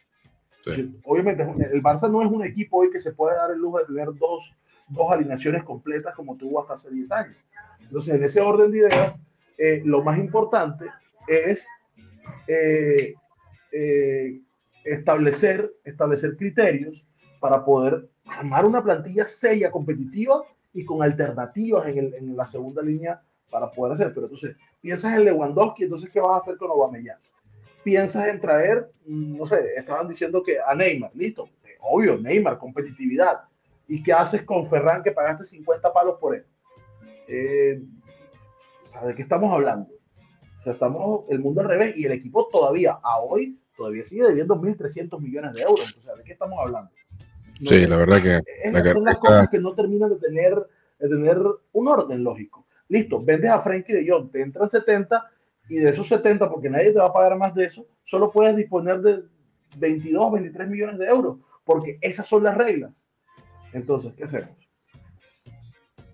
[1.05, 3.87] Obviamente, el Barça no es un equipo hoy que se puede dar el lujo de
[3.87, 4.53] tener dos,
[4.89, 7.37] dos alineaciones completas como tuvo hasta hace 10 años.
[7.81, 9.15] Entonces, en ese orden de ideas,
[9.59, 10.87] eh, lo más importante
[11.29, 11.65] es
[12.49, 13.15] eh,
[13.71, 14.41] eh,
[14.85, 17.05] establecer, establecer criterios
[17.39, 22.83] para poder armar una plantilla seria, competitiva y con alternativas en, el, en la segunda
[22.83, 24.15] línea para poder hacer.
[24.15, 27.19] Pero entonces, piensas en Lewandowski, entonces, ¿qué vas a hacer con Aubameyang?
[27.83, 31.49] Piensas en traer, mm, no sé, estaban diciendo que a Neymar, listo,
[31.81, 33.41] obvio, Neymar, competitividad.
[33.89, 36.45] ¿Y qué haces con Ferran que pagaste 50 palos por él?
[37.27, 37.83] Eh,
[39.07, 39.91] ¿De qué estamos hablando?
[40.59, 44.25] O sea, estamos el mundo al revés y el equipo todavía, a hoy, todavía sigue
[44.25, 45.97] debiendo 1.300 millones de euros.
[45.97, 46.91] O sea, ¿de qué estamos hablando?
[47.65, 48.93] Sí, la verdad que...
[48.93, 50.55] son las cosas que no terminan de tener,
[50.99, 51.39] de tener
[51.73, 52.67] un orden lógico.
[52.89, 55.31] Listo, vendes a Frankie de Jong, te entran 70
[55.69, 58.57] y de esos 70, porque nadie te va a pagar más de eso, solo puedes
[58.57, 59.23] disponer de
[59.79, 63.07] 22, 23 millones de euros, porque esas son las reglas.
[63.73, 64.51] Entonces, ¿qué hacemos?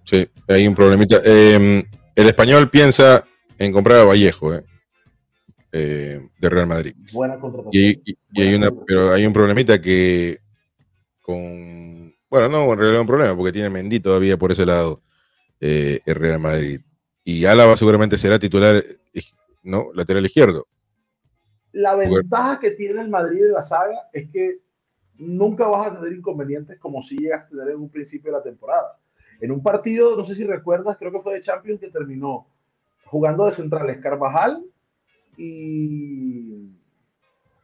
[0.04, 1.16] Sí, hay un problemita.
[1.24, 1.82] Em,
[2.14, 3.24] el español piensa
[3.59, 4.62] en comprar a Vallejo, eh,
[5.72, 6.94] eh, de Real Madrid.
[7.12, 7.72] Buena contratación.
[7.72, 10.38] Y, hay una, pero hay un problemita que
[11.27, 15.03] con, bueno, no, en realidad un problema, porque tiene Mendy todavía por ese lado
[15.61, 16.81] eh, el Real Madrid.
[17.25, 18.85] Y Álava seguramente será titular,
[19.65, 19.89] ¿no?
[19.93, 20.69] Lateral izquierdo.
[21.73, 24.61] La ventaja que tiene el Madrid de la saga es que
[25.19, 28.45] nunca vas a tener inconvenientes como si llegas a tener en un principio de la
[28.45, 28.97] temporada.
[29.41, 32.47] En un partido, no sé si recuerdas, creo que fue de Champions que terminó
[33.07, 34.65] jugando de centrales Carvajal
[35.37, 36.71] y,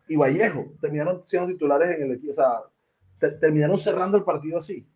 [0.09, 0.73] y Vallejo.
[0.81, 2.72] Terminaron siendo titulares en el equipo, o sea,
[3.31, 4.87] terminaron cerrando el partido así.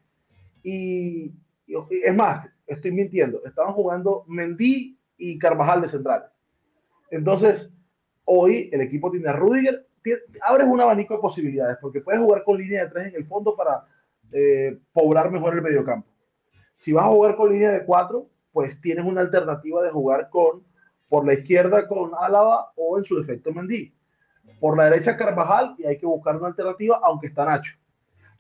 [0.63, 1.33] Y,
[1.67, 6.31] y, es más, estoy mintiendo, estaban jugando Mendy y Carvajal de centrales.
[7.11, 7.71] Entonces,
[8.25, 9.87] hoy el equipo tiene a Rudiger,
[10.43, 13.57] abres un abanico de posibilidades, porque puedes jugar con línea de tres en el fondo
[13.57, 13.85] para
[14.33, 16.09] eh, poblar mejor el mediocampo.
[16.75, 20.65] Si vas a jugar con línea de cuatro, pues tienes una alternativa de jugar con
[21.09, 23.95] por la izquierda con Álava o en su defecto Mendy.
[24.61, 27.73] Por la derecha Carvajal y hay que buscar una alternativa, aunque está Nacho.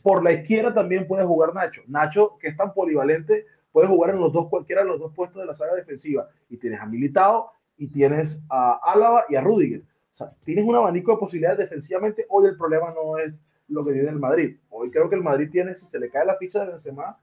[0.06, 1.82] Por la izquierda también puede jugar Nacho.
[1.88, 5.40] Nacho, que es tan polivalente, puede jugar en los dos, cualquiera de los dos puestos
[5.40, 6.28] de la saga defensiva.
[6.48, 9.80] Y tienes a Militao y tienes a Álava y a Rudiger.
[9.80, 12.24] O sea, tienes un abanico de posibilidades defensivamente.
[12.28, 14.58] Hoy el problema no es lo que tiene el Madrid.
[14.70, 17.18] Hoy creo que el Madrid tiene, si se le cae la ficha de Benzema,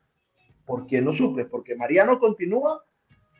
[0.65, 1.46] ¿por qué no suple?
[1.46, 2.84] Porque Mariano continúa,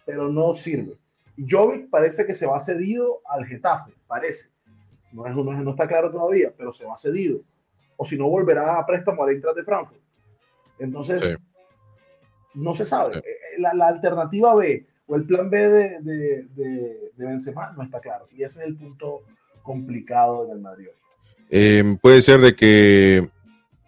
[0.06, 0.96] pero no sirve.
[1.38, 4.46] Jovic parece que se va cedido al Getafe, parece.
[5.12, 7.42] No, es, no, no está claro todavía, pero se va cedido.
[7.98, 10.02] O si no, volverá a préstamo al Eintracht de Frankfurt.
[10.80, 11.38] Entonces,
[12.54, 13.18] no se sabe.
[13.18, 17.84] Eh, la, la, alternativa B o el plan B de, de, de, de, Benzema no
[17.84, 18.28] está claro.
[18.32, 19.22] Y ese es el punto
[19.62, 20.88] complicado del Madrid.
[21.50, 23.30] Eh, puede ser de que,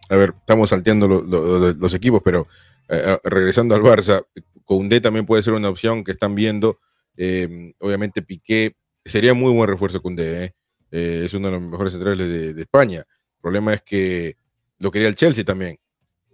[0.09, 2.47] a ver, estamos salteando lo, lo, los equipos, pero
[2.89, 4.25] eh, regresando al Barça,
[4.65, 6.77] Koundé también puede ser una opción que están viendo
[7.17, 10.53] eh, obviamente Piqué sería muy buen refuerzo con D, ¿eh?
[10.91, 13.03] Eh, es uno de los mejores centrales de, España.
[13.45, 14.37] Problema es que
[14.79, 15.77] lo quería el Chelsea también.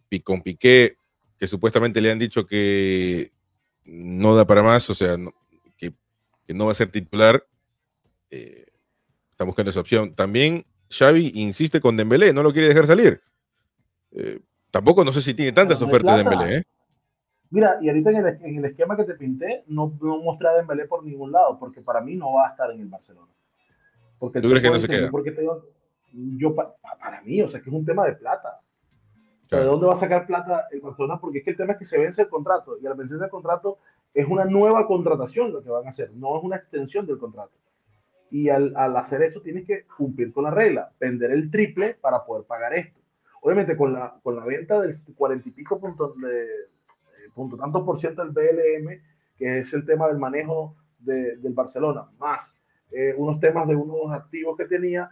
[0.09, 0.95] Y con Piqué,
[1.37, 3.33] que supuestamente le han dicho que
[3.83, 5.33] no da para más, o sea, no,
[5.75, 5.91] que,
[6.47, 7.45] que, no va a ser titular,
[8.29, 8.63] eh,
[9.29, 10.15] está buscando esa opción.
[10.15, 13.21] También Xavi insiste con Dembélé, no lo quiere dejar salir.
[14.71, 16.63] tampoco no sé si tiene tantas ofertas de Dembélé, ¿eh?
[17.49, 20.53] Mira, y ahorita en el, en el, esquema que te pinté, no, no mostré a
[20.53, 23.33] Dembélé por ningún lado, porque para mí no va a estar en el Barcelona.
[24.17, 25.11] Porque ¿Tú crees que no se queda?
[25.11, 25.65] Porque tengo,
[26.13, 28.61] yo, para mí, o sea, que es un tema de plata.
[29.45, 31.19] O sea, ¿De dónde va a sacar plata el Barcelona?
[31.19, 33.29] Porque es que el tema es que se vence el contrato, y al vencerse el
[33.29, 33.79] contrato
[34.13, 37.53] es una nueva contratación lo que van a hacer, no es una extensión del contrato.
[38.29, 42.23] Y al, al hacer eso tienes que cumplir con la regla, vender el triple para
[42.23, 42.99] poder pagar esto.
[43.41, 46.47] Obviamente con la, con la venta del cuarenta y pico puntos de
[47.33, 49.01] punto tanto por ciento del BLM,
[49.37, 52.55] que es el tema del manejo de, del Barcelona, más
[52.91, 55.09] eh, unos temas de unos activos que tenía,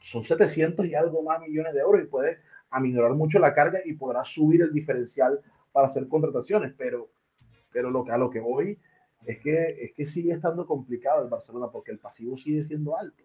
[0.00, 2.38] son 700 y algo más millones de euros y puede
[2.70, 5.40] aminorar mucho la carga y podrá subir el diferencial
[5.72, 7.08] para hacer contrataciones, pero,
[7.72, 8.78] pero lo que, a lo que voy
[9.26, 13.22] es que, es que sigue estando complicado el Barcelona porque el pasivo sigue siendo alto.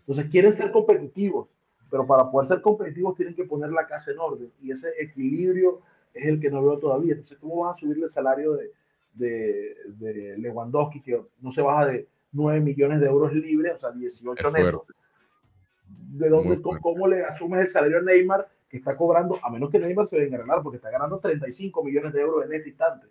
[0.00, 1.48] Entonces quieren ser competitivos,
[1.90, 5.80] pero para poder ser competitivos tienen que poner la casa en orden y ese equilibrio
[6.12, 7.12] es el que no veo todavía.
[7.12, 8.70] Entonces, ¿cómo vas a subirle el salario de,
[9.14, 13.90] de, de Lewandowski, que no se baja de 9 millones de euros libres, o sea,
[13.90, 14.82] 18 netos?
[16.14, 19.70] ¿De dónde, cómo, cómo, le asumes el salario a Neymar, que está cobrando, a menos
[19.70, 22.68] que Neymar se venga a ganar, porque está ganando 35 millones de euros en este
[22.68, 23.06] instante?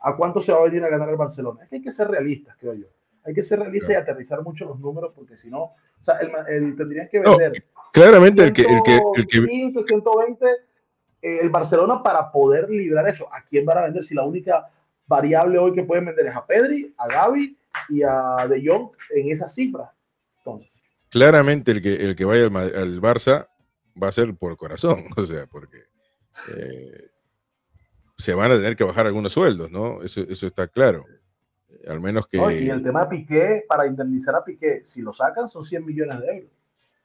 [0.00, 1.64] ¿A cuánto se va a venir a ganar el Barcelona?
[1.64, 2.86] Es que hay que ser realistas, creo yo.
[3.24, 4.00] Hay que ser realistas claro.
[4.00, 7.52] y aterrizar mucho los números, porque si no, o sea, el, el, tendrías que vender.
[7.74, 9.46] No, claramente, el que, el que, el que...
[9.46, 10.46] 15, 120
[11.20, 13.26] eh, el Barcelona para poder librar eso.
[13.32, 14.70] ¿A quién van a vender si la única
[15.06, 17.58] variable hoy que pueden vender es a Pedri, a Gaby
[17.88, 19.92] y a De Jong en esa cifra?
[20.38, 20.77] Entonces.
[21.10, 23.48] Claramente el que, el que vaya al, al Barça
[24.00, 25.78] va a ser por corazón, o sea, porque
[26.54, 27.10] eh,
[28.16, 30.02] se van a tener que bajar algunos sueldos, ¿no?
[30.02, 31.04] Eso, eso está claro.
[31.86, 32.36] Al menos que...
[32.36, 36.20] Y el tema de Piqué, para indemnizar a Piqué, si lo sacan son 100 millones
[36.20, 36.50] de euros.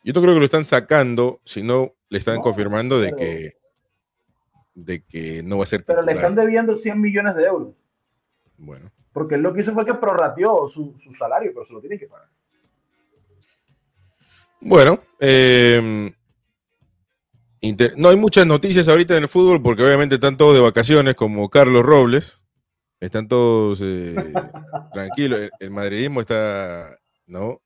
[0.04, 3.18] Yo creo que lo están sacando, si no, le están no, confirmando de pero...
[3.18, 3.64] que
[4.76, 6.04] de que no va a ser titular.
[6.04, 7.74] Pero le están debiendo 100 millones de euros.
[8.58, 8.92] Bueno.
[9.12, 12.00] Porque él lo que hizo fue que prorrateó su, su salario, pero se lo tienen
[12.00, 12.28] que pagar.
[14.66, 16.12] Bueno, eh,
[17.60, 17.94] inter...
[17.98, 21.50] no hay muchas noticias ahorita en el fútbol porque obviamente están todos de vacaciones, como
[21.50, 22.40] Carlos Robles.
[23.00, 24.16] Están todos eh,
[24.94, 25.40] tranquilos.
[25.40, 27.62] El, el, madridismo está, ¿no?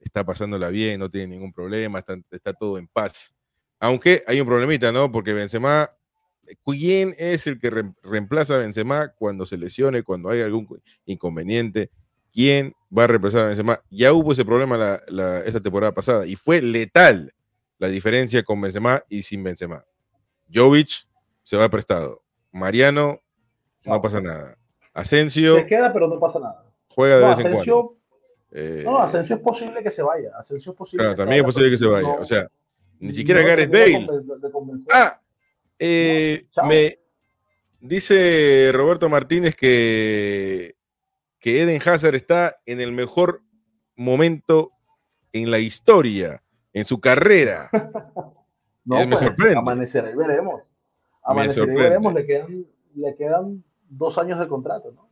[0.00, 3.34] Está pasándola bien, no tiene ningún problema, está, está todo en paz.
[3.78, 5.12] Aunque hay un problemita, ¿no?
[5.12, 5.90] Porque Benzema
[6.64, 10.66] ¿Quién es el que re reemplaza a Benzema cuando se lesione, cuando hay algún
[11.04, 11.90] inconveniente?
[12.32, 13.80] ¿Quién va a reemplazar a Benzema?
[13.90, 17.32] Ya hubo ese problema la, la, esta temporada pasada y fue letal
[17.78, 19.84] la diferencia con Benzema y sin Benzema.
[20.52, 21.06] Jovic
[21.42, 22.22] se va prestado.
[22.52, 23.20] Mariano,
[23.84, 24.56] no, no pasa nada.
[24.92, 25.56] Asensio.
[25.56, 26.64] Se queda, pero no pasa nada.
[26.88, 27.98] Juega de no, vez en Asensio, cuando.
[28.50, 30.30] Eh, no, Asensio es posible que se vaya.
[30.38, 32.08] Asensio es posible claro, también vaya, es posible que se vaya.
[32.08, 32.48] o sea,
[32.98, 34.06] ni siquiera Gareth Bale.
[34.06, 35.20] De, de ah,
[35.78, 36.98] eh, me
[37.80, 40.74] dice Roberto Martínez que,
[41.40, 43.42] que Eden Hazard está en el mejor
[43.96, 44.72] momento
[45.32, 47.70] en la historia, en su carrera.
[48.84, 49.58] no, me pues, sorprende.
[49.58, 50.62] Amanecerá y veremos.
[51.22, 55.08] Amanecerá y veremos, le quedan, le quedan dos años de contrato, ¿no?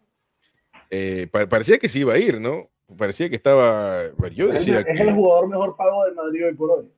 [0.91, 2.71] Eh, parecía que se iba a ir, ¿no?
[2.97, 4.03] Parecía que estaba.
[4.33, 6.93] Yo decía es, es que, el jugador mejor pago del Madrid hoy por hoy.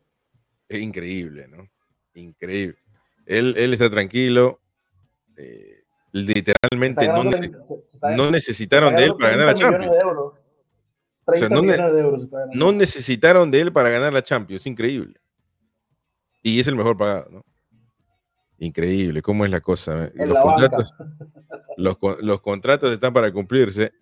[0.68, 1.66] Es increíble, ¿no?
[2.12, 2.78] Increíble.
[3.24, 4.60] Él, él está tranquilo.
[5.38, 5.77] Eh,
[6.12, 9.92] literalmente no, necesitaron de él para ganar la Champions.
[11.24, 15.20] O sea, no, necesitaron de él para ganar la Champions, increíble.
[16.42, 17.44] Y es el mejor pagado, ¿no?
[18.58, 20.10] Increíble, cómo es la cosa.
[20.14, 20.94] Los contratos,
[21.76, 23.92] los, contratos están para cumplirse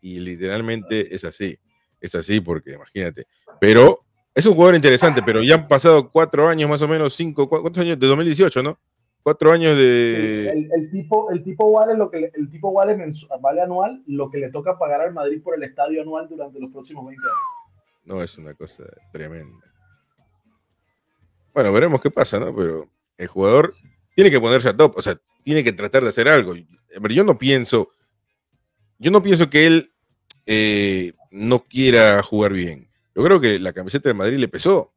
[0.00, 1.58] y literalmente es así.
[2.00, 3.26] Es así porque, imagínate.
[3.60, 7.48] Pero es un jugador interesante, pero ya han pasado cuatro años más o menos, cinco,
[7.48, 7.98] ¿cuántos años?
[7.98, 8.78] De 2018, ¿no?
[9.26, 10.68] Cuatro años de.
[10.72, 12.96] el, tipo, el tipo vale lo que el tipo vale,
[13.40, 16.70] vale anual lo que le toca pagar al Madrid por el estadio anual durante los
[16.70, 17.36] próximos 20 años.
[18.04, 19.66] No, es una cosa tremenda.
[21.52, 22.54] Bueno, veremos qué pasa, ¿no?
[22.54, 23.74] Pero el jugador
[24.14, 26.54] tiene que ponerse a top, o sea, tiene que tratar de hacer algo.
[26.88, 27.88] Pero yo no pienso,
[28.96, 29.90] yo no pienso que él
[30.46, 32.88] eh, no quiera jugar bien.
[33.12, 34.92] Yo creo que la camiseta de Madrid le pesó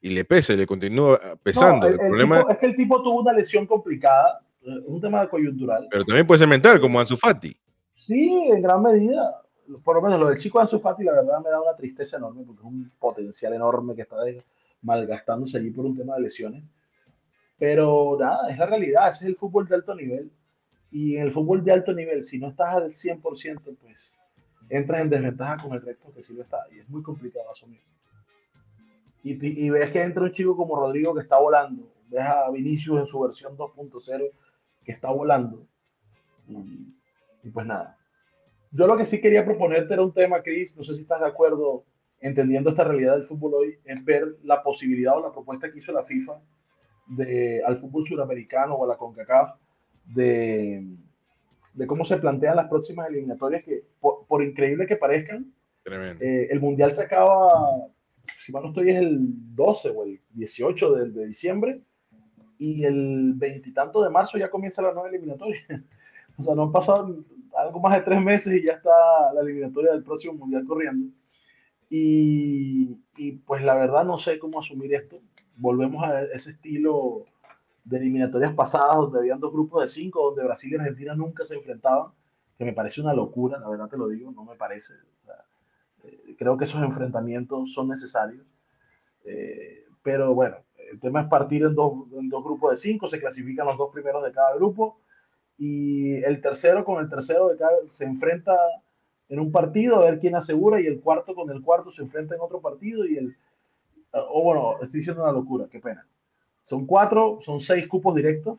[0.00, 1.86] y le pesa y le continúa pesando.
[1.86, 5.88] el, problema es que el tipo tuvo una lesión complicada, eh, un tema coyuntural.
[5.90, 7.56] Pero también puede ser mental, como Ansu Fati.
[8.06, 9.42] Sí, en gran medida.
[9.84, 12.42] Por lo menos lo del chico Ansu Fati, la verdad, me da una tristeza enorme
[12.44, 14.16] porque es un potencial enorme que está
[14.82, 16.64] malgastándose allí por un tema de lesiones.
[17.58, 20.30] Pero nada, es la realidad, ese es el fútbol de alto nivel.
[20.90, 24.12] Y en el fútbol de alto nivel, si no estás al 100%, pues
[24.70, 26.58] entras en desventaja con el resto que sí lo está.
[26.72, 27.80] Y es muy complicado asumir.
[29.22, 31.92] Y, ves que entra un chico como Rodrigo que está volando.
[32.08, 34.30] Ves a Vinicius en su versión 2.0
[34.84, 35.66] que está volando.
[36.48, 37.96] Y, pues nada.
[38.72, 41.26] Yo lo que sí quería proponerte era un tema, Chris, no sé si estás de
[41.26, 41.84] acuerdo,
[42.20, 45.92] entendiendo esta realidad del fútbol hoy, es ver la posibilidad o la propuesta que hizo
[45.92, 46.40] la FIFA
[47.08, 49.56] de, al fútbol sudamericano o a la CONCACAF
[50.04, 50.84] de,
[51.74, 55.52] de cómo se plantean las próximas eliminatorias que, por, increíble que parezcan,
[56.20, 57.48] eh, el Mundial se acaba
[58.44, 59.18] si mal no estoy, es el
[59.54, 61.82] 12 o el 18 de, diciembre
[62.58, 65.60] y el veintitanto de marzo ya comienza la nueva eliminatoria.
[66.38, 67.24] o sea, no han pasado
[67.56, 68.90] algo más de tres meses y ya está
[69.34, 71.12] la eliminatoria del próximo mundial corriendo.
[71.88, 75.20] Y, y, pues la verdad no sé cómo asumir esto.
[75.56, 77.24] Volvemos a ese estilo
[77.84, 81.54] de eliminatorias pasadas donde habían dos grupos de cinco, donde Brasil y Argentina nunca se
[81.54, 82.12] enfrentaban,
[82.56, 84.92] que me parece una locura, la verdad te lo digo, no me parece.
[84.92, 85.34] O sea,
[86.04, 88.44] eh, creo que esos enfrentamientos son necesarios.
[89.24, 90.56] Eh, pero bueno,
[90.90, 93.92] el tema es partir en dos, en dos, grupos de cinco, se clasifican los dos
[93.92, 95.00] primeros de cada grupo
[95.58, 98.56] y el tercero con el tercero de cada se enfrenta
[99.28, 102.34] en un partido a ver quién asegura y el cuarto con el cuarto se enfrenta
[102.34, 103.36] en otro partido y el
[104.12, 106.06] o bueno, estoy diciendo una locura, qué pena.
[106.62, 108.58] Son cuatro, son seis cupos directos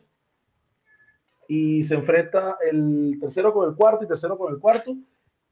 [1.47, 4.95] y se enfrenta el tercero con el cuarto y tercero con el cuarto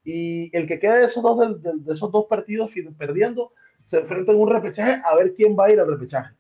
[0.04, 4.40] y el que quede de esos dos, de, esos dos partidos perdiendo se enfrenta en
[4.40, 6.34] un repechaje a ver quién va a ir al repechaje.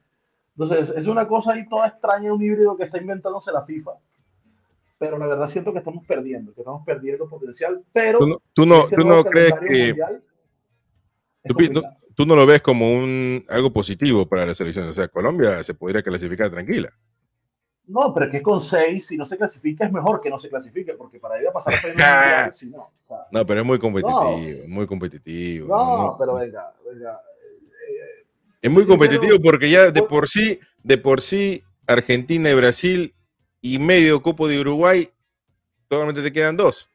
[0.57, 3.91] Entonces, es una cosa ahí toda extraña, un híbrido que está inventándose la FIFA.
[4.97, 7.81] Pero la verdad siento que estamos perdiendo, que estamos perdiendo potencial.
[7.93, 9.95] Pero tú no, tú no, este crees que.
[12.15, 14.89] Tú, no lo ves como un algo positivo para la selección.
[14.89, 16.89] O sea, Colombia se podría clasificar tranquila.
[17.89, 20.93] No, pero que con seis, si no se clasifica, es mejor que no se clasifique,
[20.93, 22.91] porque para ir a pasar a si no.
[23.31, 25.75] no, pero es muy competitivo, muy competitivo.
[25.75, 27.19] No, pero venga, venga.
[27.89, 28.25] Eh,
[28.61, 33.15] es muy competitivo porque ya de por sí, de por sí, Argentina y Brasil
[33.59, 35.09] y medio cupo de Uruguay,
[35.89, 36.91] solamente te quedan dos.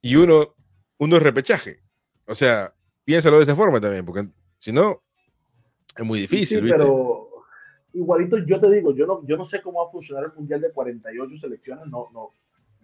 [0.00, 0.54] Y uno,
[0.98, 1.80] uno es repechaje.
[2.26, 2.72] O sea,
[3.04, 4.28] piénsalo de esa forma también, porque
[4.58, 5.02] si no,
[5.96, 6.62] es muy difícil.
[6.62, 7.27] Sí, pero
[7.98, 10.60] igualito yo te digo, yo no, yo no sé cómo va a funcionar el Mundial
[10.60, 12.30] de 48 selecciones, no, no,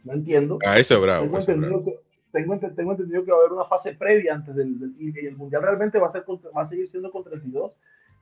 [0.04, 0.58] no entiendo.
[0.64, 1.24] Ah, eso es bravo.
[1.24, 1.98] Tengo, entendido, Que,
[2.32, 5.62] tengo, tengo, entendido que va a haber una fase previa antes del, y el Mundial
[5.62, 7.72] realmente va a, ser va a seguir siendo con 32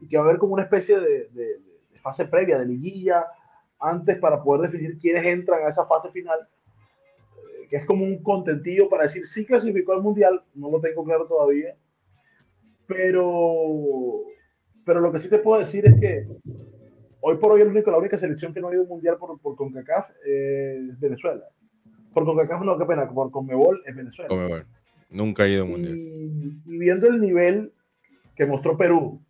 [0.01, 1.61] y que va a haber como una especie de, de,
[2.01, 3.25] fase previa, de liguilla,
[3.79, 8.21] antes para poder definir quiénes entran a esa fase final, eh, que es como un
[8.21, 11.77] contentillo para decir sí clasificó al Mundial, no lo tengo claro todavía,
[12.89, 14.25] pero,
[14.85, 16.27] pero lo que sí te puedo decir es que
[17.23, 19.57] hoy por hoy el único, la única selección que no ha ido mundial por, por
[19.57, 21.45] CONCACAF es Venezuela.
[22.13, 24.29] Por CONCACAF no, qué pena, por CONMEBOL es Venezuela.
[24.29, 24.67] CONMEBOL.
[25.11, 25.97] Nunca ha ido mundial.
[25.97, 27.73] Y, viendo el nivel
[28.35, 29.21] que mostró Perú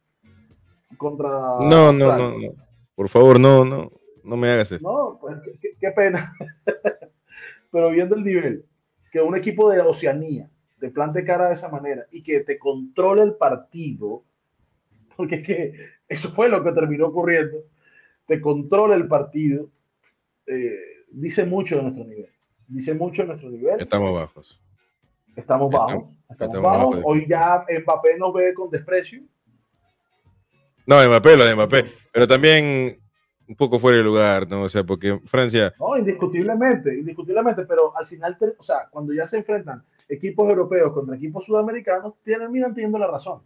[0.97, 1.28] contra...
[1.28, 2.55] No, no, no, no.
[2.95, 3.90] Por favor, no, no,
[4.24, 4.88] no me hagas eso.
[4.88, 5.36] No, pues
[5.80, 6.32] qué, pena.
[7.70, 8.64] Pero viendo el nivel
[9.11, 13.22] que un equipo de Oceanía te plante cara de esa manera y que te controle
[13.22, 14.24] el partido,
[15.16, 15.74] porque es que
[16.09, 17.59] eso fue lo que terminó ocurriendo
[18.27, 19.68] te controla el partido,
[20.47, 22.29] eh, dice mucho de nuestro nivel.
[22.68, 23.81] Dice mucho de nuestro nivel.
[23.81, 24.61] Estamos bajos.
[25.37, 26.05] Estamos bajos.
[26.31, 26.99] Estamos, bajos.
[27.05, 29.23] Hoy ya Mbappé nos ve con desprecio.
[30.87, 31.85] No, Mbappé, lo de Mbappé.
[32.12, 32.99] Pero también
[33.49, 34.62] un poco fuera de lugar, ¿no?
[34.62, 35.75] O sea, porque Francia...
[35.79, 41.16] No, indiscutiblemente, indiscutiblemente, pero al final, o sea, cuando ya se enfrentan equipos europeos contra
[41.16, 43.43] equipos sudamericanos, terminan teniendo la razón.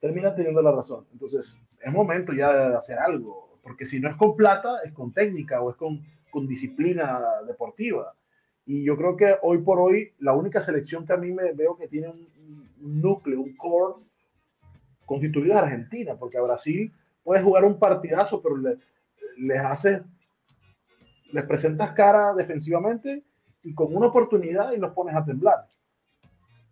[0.00, 1.06] Terminan teniendo la razón.
[1.12, 5.12] Entonces, es momento ya de hacer algo, porque si no es con plata, es con
[5.12, 8.14] técnica o es con, con disciplina deportiva.
[8.66, 11.76] Y yo creo que hoy por hoy la única selección que a mí me veo
[11.76, 12.28] que tiene un,
[12.80, 14.04] núcleo, un core
[15.06, 16.92] constituido es Argentina, porque a Brasil
[17.24, 18.56] puedes jugar un partidazo, pero
[19.38, 20.02] les haces,
[21.32, 23.24] les presentas cara defensivamente
[23.62, 25.66] y con una oportunidad y los pones a temblar.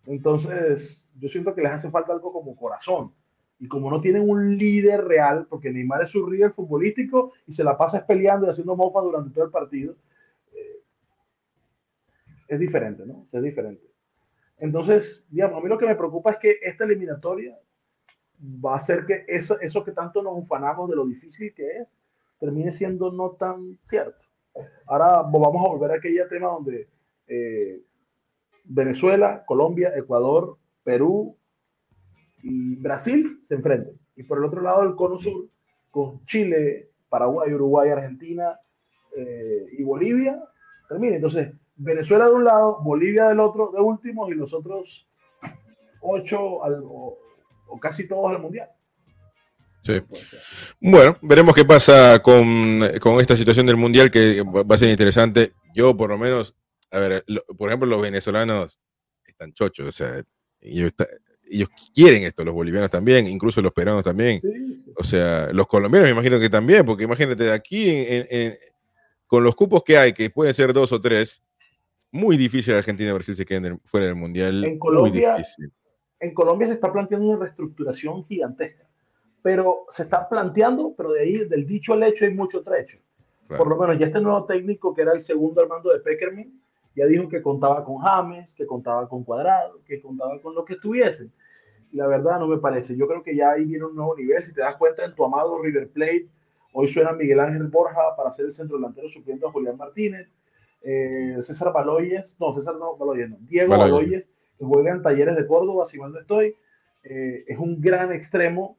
[0.05, 3.13] Entonces, yo siento que les hace falta algo como corazón.
[3.59, 7.65] Y como no tienen un líder real, porque Neymar es su líder futbolístico y se
[7.65, 9.97] la pasa peleando y haciendo mofa durante todo el partido,
[10.53, 10.81] eh,
[12.49, 13.25] es diferente, ¿no?
[13.33, 13.87] Es diferente.
[14.59, 17.59] Entonces, digamos, a mí lo que me preocupa es que esta eliminatoria
[18.43, 21.89] va a hacer que eso, eso que tanto nos ufanamos de lo difícil que es,
[22.39, 24.21] termine siendo no tan cierto.
[24.87, 26.89] Ahora vamos a volver a aquella tema donde
[27.27, 27.81] eh,
[28.65, 31.37] Venezuela, Colombia, Ecuador, Perú
[32.49, 33.95] y Brasil se enfrentan.
[34.15, 35.49] Y por el otro lado del cono sur,
[35.91, 38.57] con Chile, Paraguay, Uruguay, Argentina
[39.17, 40.41] eh, y Bolivia,
[40.89, 41.17] termina.
[41.17, 45.09] Entonces, Venezuela de un lado, Bolivia del otro, de último, y los otros
[46.01, 48.69] ocho o casi todos al mundial.
[49.83, 50.01] Sí.
[50.81, 52.81] Bueno, veremos qué pasa con,
[53.21, 55.53] esta situación del mundial que va a ser interesante.
[55.75, 56.55] Yo, por lo menos,
[56.93, 57.25] a ver,
[57.59, 58.79] por ejemplo, los venezolanos
[59.25, 60.23] están chochos, o sea,
[61.49, 64.41] ellos, quieren esto, los bolivianos también, incluso los peruanos también.
[64.97, 68.07] O sea, los colombianos me imagino que también, porque imagínate, aquí
[69.27, 71.43] con los cupos que hay, que pueden ser dos o tres,
[72.11, 74.65] muy difícil Argentina y Brasil se queden fuera del mundial.
[74.65, 75.73] En Colombia, muy difícil
[76.21, 78.85] en Colombia se está planteando una reestructuración gigantesca,
[79.43, 82.99] pero se está planteando, pero de ahí, del dicho al hecho, hay mucho trecho.
[83.49, 86.53] Por lo menos ya este nuevo técnico, que era el segundo al mando de Peckerman,
[86.97, 90.75] ya dijo que contaba con James, que contaba con Cuadrado, que contaba con lo que
[90.75, 91.31] estuviesen.
[91.93, 92.97] La verdad no me parece.
[92.97, 94.43] Yo creo que ya ahí viene un nuevo nivel.
[94.43, 96.27] Si te das cuenta, en tu amado River Plate,
[96.73, 100.29] hoy suena Miguel Ángel Borja para ser el centro delantero supliendo a Julián Martínez.
[100.83, 103.37] Eh, César Baloyes, no, César no, Baloyes, no.
[103.41, 104.29] Diego Baloyes
[104.59, 106.55] que juega en Talleres de Córdoba, si mal no estoy.
[107.05, 108.79] Eh, es un gran extremo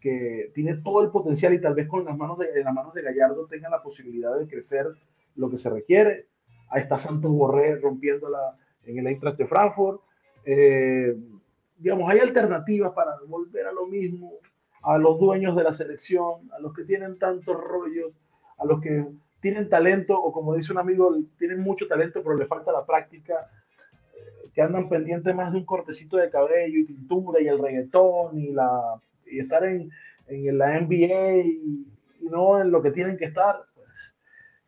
[0.00, 2.94] que tiene todo el potencial y tal vez con las manos de, en las manos
[2.94, 4.86] de Gallardo tenga la posibilidad de crecer
[5.36, 6.26] lo que se requiere.
[6.70, 10.00] Ahí está Santos Borré rompiéndola en el Eintracht de Frankfurt.
[10.44, 11.16] Eh,
[11.76, 14.32] digamos, hay alternativas para volver a lo mismo,
[14.82, 18.12] a los dueños de la selección, a los que tienen tantos rollos,
[18.58, 19.06] a los que
[19.40, 23.50] tienen talento, o como dice un amigo, tienen mucho talento, pero le falta la práctica
[24.54, 28.52] que andan pendientes más de un cortecito de cabello y tintura y el reggaetón y,
[28.52, 29.90] la, y estar en,
[30.26, 31.86] en la NBA y,
[32.30, 33.88] no en lo que tienen que estar, pues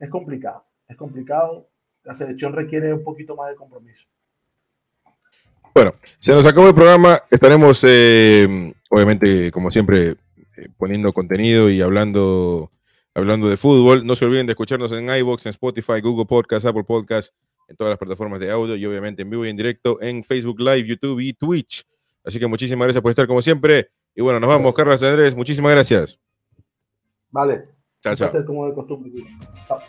[0.01, 0.65] es complicado.
[0.89, 1.69] Es complicado.
[2.05, 4.05] La selección requiere un poquito más de compromiso.
[5.75, 7.21] Bueno, se nos acabó el programa.
[7.31, 10.17] Estaremos, eh, obviamente, como siempre,
[10.57, 12.71] eh, poniendo contenido y hablando,
[13.15, 14.05] hablando de fútbol.
[14.05, 17.33] No se olviden de escucharnos en iBox, en Spotify, Google Podcast, Apple Podcast
[17.69, 20.61] en todas las plataformas de audio y obviamente en vivo y en directo en Facebook
[20.61, 21.85] Live, YouTube y Twitch.
[22.25, 23.91] Así que muchísimas gracias por estar como siempre.
[24.15, 25.35] Y bueno, nos vamos, Carlos Andrés.
[25.35, 26.21] Muchísimas gracias.
[27.31, 27.65] Vale.
[28.01, 28.45] Chao, chao.
[28.45, 29.11] Como de costumbre.
[29.67, 29.81] Chao.